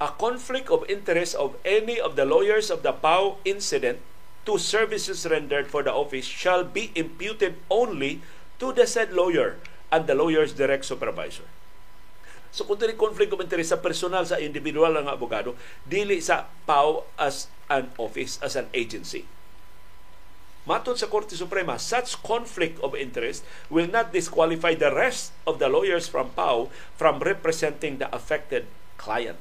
a 0.05 0.13
conflict 0.21 0.69
of 0.69 0.85
interest 0.85 1.33
of 1.33 1.57
any 1.65 1.97
of 1.97 2.13
the 2.13 2.29
lawyers 2.29 2.69
of 2.69 2.85
the 2.85 2.93
PAO 2.93 3.41
incident 3.49 4.05
to 4.45 4.61
services 4.61 5.25
rendered 5.25 5.65
for 5.65 5.81
the 5.81 5.89
office 5.89 6.29
shall 6.29 6.61
be 6.61 6.93
imputed 6.93 7.57
only 7.73 8.21
to 8.61 8.69
the 8.77 8.85
said 8.85 9.17
lawyer 9.17 9.57
and 9.89 10.05
the 10.05 10.13
lawyer's 10.13 10.53
direct 10.53 10.85
supervisor. 10.85 11.49
So 12.53 12.69
kung 12.69 12.77
dili 12.77 12.93
conflict 13.01 13.33
of 13.33 13.41
interest 13.41 13.73
sa 13.73 13.81
personal 13.81 14.29
sa 14.29 14.37
individual 14.37 14.93
nga 14.93 15.17
abogado, 15.17 15.57
dili 15.89 16.21
sa 16.21 16.53
PAO 16.69 17.09
as 17.17 17.49
an 17.73 17.89
office, 17.97 18.37
as 18.45 18.61
an 18.61 18.69
agency. 18.77 19.25
Matod 20.69 21.01
sa 21.01 21.09
Korte 21.09 21.33
Suprema, 21.33 21.81
such 21.81 22.21
conflict 22.21 22.77
of 22.85 22.93
interest 22.93 23.41
will 23.73 23.89
not 23.89 24.13
disqualify 24.13 24.77
the 24.77 24.93
rest 24.93 25.33
of 25.49 25.57
the 25.57 25.73
lawyers 25.73 26.13
from 26.13 26.29
PAO 26.37 26.69
from 26.93 27.25
representing 27.25 27.97
the 27.97 28.09
affected 28.13 28.69
client. 29.01 29.41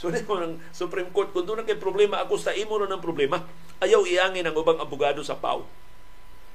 So 0.00 0.08
nimo 0.08 0.40
ng 0.40 0.56
Supreme 0.72 1.12
Court 1.12 1.28
kung 1.36 1.44
doon 1.44 1.60
kay 1.68 1.76
problema 1.76 2.24
ako 2.24 2.40
sa 2.40 2.56
imo 2.56 2.80
ng 2.80 3.04
problema, 3.04 3.44
ayaw 3.84 4.08
iangin 4.08 4.48
ang 4.48 4.56
ubang 4.56 4.80
abogado 4.80 5.20
sa 5.20 5.36
PAO. 5.36 5.68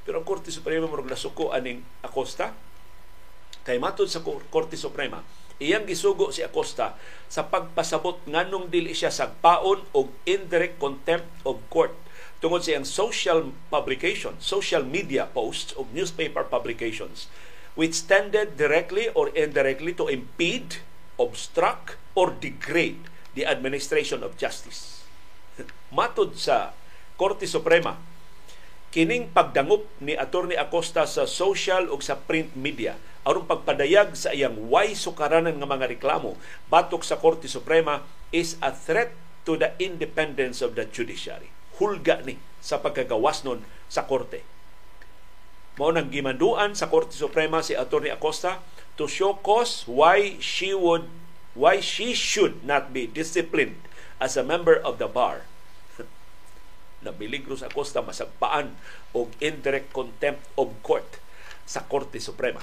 Pero 0.02 0.18
ang 0.18 0.26
Korte 0.26 0.50
Suprema 0.50 0.90
mo 0.90 0.98
nasuko 1.06 1.54
aning 1.54 1.86
Acosta 2.02 2.58
kay 3.62 3.78
matod 3.78 4.10
sa 4.10 4.26
Korte 4.26 4.74
Suprema, 4.74 5.22
iyang 5.62 5.86
gisugo 5.86 6.34
si 6.34 6.42
Acosta 6.42 6.98
sa 7.30 7.46
pagpasabot 7.46 8.26
nganong 8.26 8.74
dili 8.74 8.98
siya 8.98 9.14
sagpaon 9.14 9.94
og 9.94 10.10
indirect 10.26 10.82
contempt 10.82 11.30
of 11.46 11.62
court 11.70 11.94
tungod 12.42 12.66
sa 12.66 12.74
iyang 12.74 12.86
social 12.90 13.54
publication, 13.70 14.34
social 14.42 14.82
media 14.82 15.30
posts 15.30 15.78
of 15.78 15.94
newspaper 15.94 16.42
publications 16.42 17.30
which 17.78 18.10
tended 18.10 18.58
directly 18.58 19.14
or 19.14 19.30
indirectly 19.38 19.94
to 19.94 20.10
impede, 20.10 20.82
obstruct, 21.22 22.02
or 22.18 22.34
degrade 22.34 23.06
the 23.36 23.44
administration 23.44 24.24
of 24.24 24.40
justice. 24.40 25.04
Matod 25.92 26.40
sa 26.40 26.72
Korte 27.20 27.48
Suprema, 27.48 28.00
kining 28.96 29.32
pagdangup 29.32 29.88
ni 30.00 30.16
Attorney 30.16 30.56
Acosta 30.56 31.04
sa 31.04 31.28
social 31.28 31.92
ug 31.92 32.00
sa 32.00 32.16
print 32.16 32.56
media 32.56 32.96
aron 33.26 33.50
pagpadayag 33.50 34.14
sa 34.14 34.32
iyang 34.32 34.70
way 34.70 34.94
sukaranan 34.94 35.58
nga 35.58 35.68
mga 35.68 35.98
reklamo 35.98 36.38
batok 36.70 37.02
sa 37.02 37.18
Korte 37.18 37.50
Suprema 37.50 38.06
is 38.30 38.56
a 38.62 38.70
threat 38.70 39.12
to 39.44 39.58
the 39.58 39.74
independence 39.82 40.62
of 40.62 40.78
the 40.78 40.86
judiciary. 40.90 41.50
Hulga 41.78 42.24
ni 42.24 42.40
sa 42.62 42.80
pagkagawas 42.82 43.46
nun 43.46 43.62
sa 43.92 44.08
korte. 44.08 44.42
Mao 45.76 45.92
nang 45.92 46.08
gimanduan 46.08 46.72
sa 46.74 46.88
Korte 46.88 47.14
Suprema 47.14 47.60
si 47.60 47.76
Attorney 47.76 48.10
Acosta 48.10 48.64
to 48.96 49.12
show 49.12 49.36
cause 49.44 49.84
why 49.86 50.40
she 50.40 50.72
would 50.72 51.06
why 51.56 51.80
she 51.80 52.12
should 52.12 52.62
not 52.68 52.92
be 52.92 53.08
disciplined 53.08 53.80
as 54.20 54.36
a 54.36 54.44
member 54.44 54.76
of 54.76 55.00
the 55.00 55.08
bar 55.08 55.48
na 57.04 57.16
biligro 57.16 57.56
sa 57.56 57.72
Costa 57.72 58.04
masagpaan 58.04 58.76
og 59.16 59.32
indirect 59.40 59.96
contempt 59.96 60.44
of 60.60 60.76
court 60.84 61.24
sa 61.66 61.82
Korte 61.88 62.22
Suprema. 62.22 62.62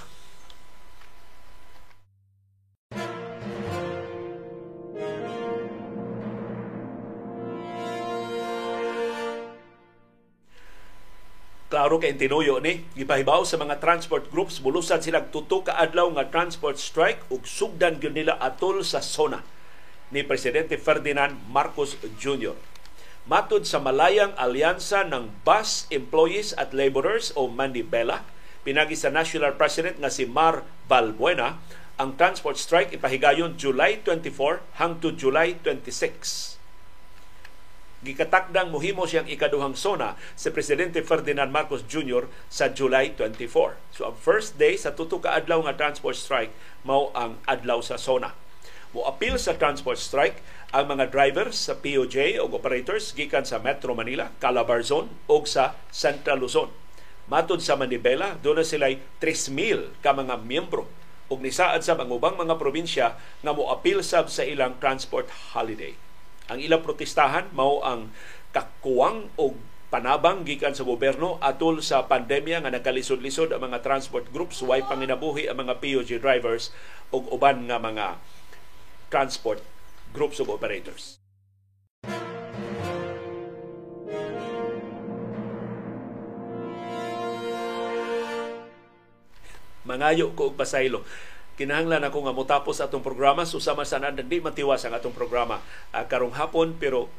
Klaro 11.92 12.08
kay 12.08 12.16
tinuyo 12.16 12.56
ni 12.56 12.88
gipahibaw 12.96 13.44
sa 13.44 13.60
mga 13.60 13.76
transport 13.76 14.32
groups 14.32 14.64
bulusan 14.64 15.04
sila 15.04 15.28
tuto 15.28 15.60
ka 15.60 15.76
adlaw 15.76 16.08
nga 16.16 16.32
transport 16.32 16.80
strike 16.80 17.20
ug 17.28 17.44
sugdan 17.44 18.00
gyud 18.00 18.16
nila 18.16 18.40
atol 18.40 18.80
sa 18.80 19.04
zona 19.04 19.44
ni 20.08 20.24
presidente 20.24 20.80
Ferdinand 20.80 21.36
Marcos 21.52 22.00
Jr. 22.16 22.56
Matod 23.28 23.68
sa 23.68 23.76
Malayang 23.76 24.32
Alyansa 24.40 25.04
ng 25.04 25.44
Bus 25.44 25.84
Employees 25.92 26.56
at 26.56 26.72
Laborers 26.72 27.28
o 27.36 27.44
Manibela, 27.52 28.24
pinagi 28.64 28.96
sa 28.96 29.12
National 29.12 29.60
President 29.60 30.00
nga 30.00 30.08
si 30.08 30.24
Mar 30.24 30.64
Valbuena, 30.88 31.60
ang 32.00 32.16
transport 32.16 32.56
strike 32.56 32.96
ipahigayon 32.96 33.60
July 33.60 34.00
24 34.00 34.80
hangtod 34.80 35.20
July 35.20 35.60
26. 35.60 36.51
Gikatakdang 38.02 38.74
muhimo 38.74 39.06
siyang 39.06 39.30
ikaduhang 39.30 39.78
sona 39.78 40.18
si 40.34 40.50
Presidente 40.50 41.06
Ferdinand 41.06 41.54
Marcos 41.54 41.86
Jr. 41.86 42.26
sa 42.50 42.66
July 42.66 43.14
24. 43.14 43.78
So 43.94 44.10
ang 44.10 44.18
first 44.18 44.58
day 44.58 44.74
sa 44.74 44.90
tuto 44.90 45.22
ka 45.22 45.38
adlaw 45.38 45.62
nga 45.62 45.78
transport 45.78 46.18
strike 46.18 46.50
mao 46.82 47.14
ang 47.14 47.38
adlaw 47.46 47.78
sa 47.78 47.94
sona. 47.94 48.34
Mo 48.90 49.06
appeal 49.06 49.38
sa 49.38 49.54
transport 49.54 50.02
strike 50.02 50.42
ang 50.74 50.90
mga 50.90 51.14
drivers 51.14 51.54
sa 51.54 51.78
POJ 51.78 52.42
o 52.42 52.50
operators 52.50 53.14
gikan 53.14 53.46
sa 53.46 53.62
Metro 53.62 53.94
Manila, 53.94 54.34
Calabarzon 54.42 55.06
o 55.30 55.46
sa 55.46 55.78
Central 55.94 56.42
Luzon. 56.42 56.74
Matod 57.30 57.62
sa 57.62 57.78
Manibela, 57.78 58.34
doon 58.42 58.60
na 58.60 58.66
sila 58.66 58.90
3,000 59.22 60.02
ka 60.02 60.10
mga 60.10 60.42
miyembro 60.42 60.90
ug 61.30 61.38
nisaad 61.38 61.86
sa 61.86 61.94
ang 61.94 62.10
ubang 62.10 62.34
mga 62.34 62.58
probinsya 62.58 63.14
nga 63.46 63.54
mo 63.54 63.70
appeal 63.70 64.02
sab 64.02 64.26
sa 64.26 64.42
ilang 64.42 64.74
transport 64.82 65.30
holiday. 65.54 65.94
Ang 66.50 66.58
ilang 66.58 66.82
protestahan 66.82 67.54
mao 67.54 67.84
ang 67.86 68.10
kakuwang 68.50 69.30
o 69.38 69.54
panabang 69.92 70.42
gikan 70.48 70.72
sa 70.72 70.88
gobyerno 70.88 71.36
atol 71.44 71.84
sa 71.84 72.08
pandemya 72.08 72.64
nga 72.64 72.72
nagkalisod-lisod 72.72 73.52
ang 73.52 73.68
mga 73.68 73.84
transport 73.84 74.24
groups 74.32 74.64
way 74.64 74.80
panginabuhi 74.80 75.46
ang 75.46 75.60
mga 75.62 75.78
POG 75.84 76.16
drivers 76.16 76.72
ug 77.12 77.28
uban 77.28 77.68
nga 77.68 77.76
mga 77.76 78.16
transport 79.12 79.60
groups 80.16 80.40
of 80.40 80.48
operators. 80.48 81.20
Mangayo 89.82 90.32
ko 90.32 90.54
og 90.54 90.56
pasaylo 90.56 91.04
kinahanglan 91.58 92.04
ako 92.06 92.28
nga 92.28 92.34
motapos 92.34 92.80
atong 92.80 93.04
programa. 93.04 93.44
Susama 93.44 93.84
sa 93.84 94.00
nan 94.00 94.16
di 94.16 94.38
matiwas 94.40 94.84
ang 94.84 94.96
atong 94.96 95.14
programa 95.14 95.60
uh, 95.92 96.04
karong 96.08 96.34
hapon. 96.36 96.76
Pero 96.78 97.12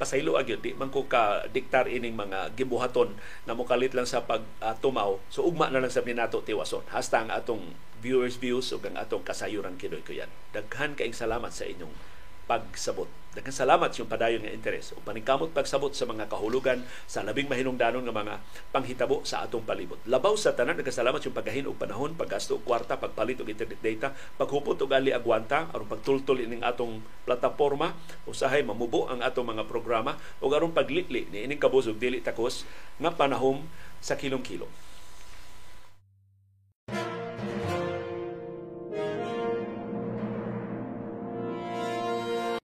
pasaylo 0.00 0.40
agyo 0.40 0.56
di 0.56 0.72
man 0.72 0.88
ko 0.88 1.04
ka 1.04 1.44
diktar 1.52 1.84
ining 1.84 2.16
mga 2.16 2.56
gibuhaton 2.56 3.12
na 3.44 3.52
mokalit 3.52 3.92
lang 3.92 4.08
sa 4.08 4.24
pag 4.24 4.40
uh, 4.64 4.72
so 5.28 5.44
ugma 5.44 5.68
na 5.68 5.84
lang 5.84 5.92
sa 5.92 6.00
minato 6.00 6.40
tiwason. 6.40 6.82
Hasta 6.88 7.20
ang 7.20 7.30
atong 7.30 7.76
viewers 8.00 8.40
views 8.40 8.72
ug 8.72 8.80
ang 8.88 8.96
atong 8.96 9.20
kasayuran 9.20 9.76
kidoy 9.76 10.00
ko 10.00 10.16
yan. 10.16 10.32
Daghan 10.56 10.96
kaing 10.96 11.12
salamat 11.12 11.52
sa 11.52 11.68
inyong 11.68 11.92
pagsabot. 12.50 13.06
Daghang 13.30 13.54
salamat 13.54 13.94
yung 13.94 14.10
padayon 14.10 14.42
nga 14.42 14.50
interes 14.50 14.90
o 14.90 14.98
paningkamot 15.06 15.54
pagsabot 15.54 15.94
sa 15.94 16.02
mga 16.02 16.26
kahulugan 16.26 16.82
sa 17.06 17.22
labing 17.22 17.46
mahinungdanon 17.46 18.02
nga 18.02 18.10
mga 18.10 18.42
panghitabo 18.74 19.22
sa 19.22 19.46
atong 19.46 19.62
palibot. 19.62 20.02
Labaw 20.10 20.34
sa 20.34 20.50
tanan 20.58 20.74
nagkasalamat 20.74 21.22
yung 21.22 21.36
paggahin 21.38 21.70
og 21.70 21.78
panahon, 21.78 22.18
paggasto 22.18 22.58
og 22.58 22.66
kwarta, 22.66 22.98
pagpalit 22.98 23.38
og 23.38 23.46
internet 23.46 23.78
data, 23.78 24.10
paghupot 24.34 24.74
og 24.82 24.90
ali 24.90 25.14
agwanta 25.14 25.70
aron 25.70 25.86
pagtultol 25.86 26.42
ining 26.42 26.66
atong 26.66 27.06
plataporma 27.22 27.94
usahay 28.26 28.66
mamubo 28.66 29.06
ang 29.06 29.22
atong 29.22 29.46
mga 29.46 29.70
programa 29.70 30.18
ug 30.42 30.50
aron 30.50 30.74
paglitli 30.74 31.30
ni 31.30 31.46
ining 31.46 31.62
kabusog 31.62 32.02
dili 32.02 32.18
takos 32.18 32.66
nga 32.98 33.14
panahon 33.14 33.62
sa 34.02 34.18
kilong-kilong. 34.18 34.90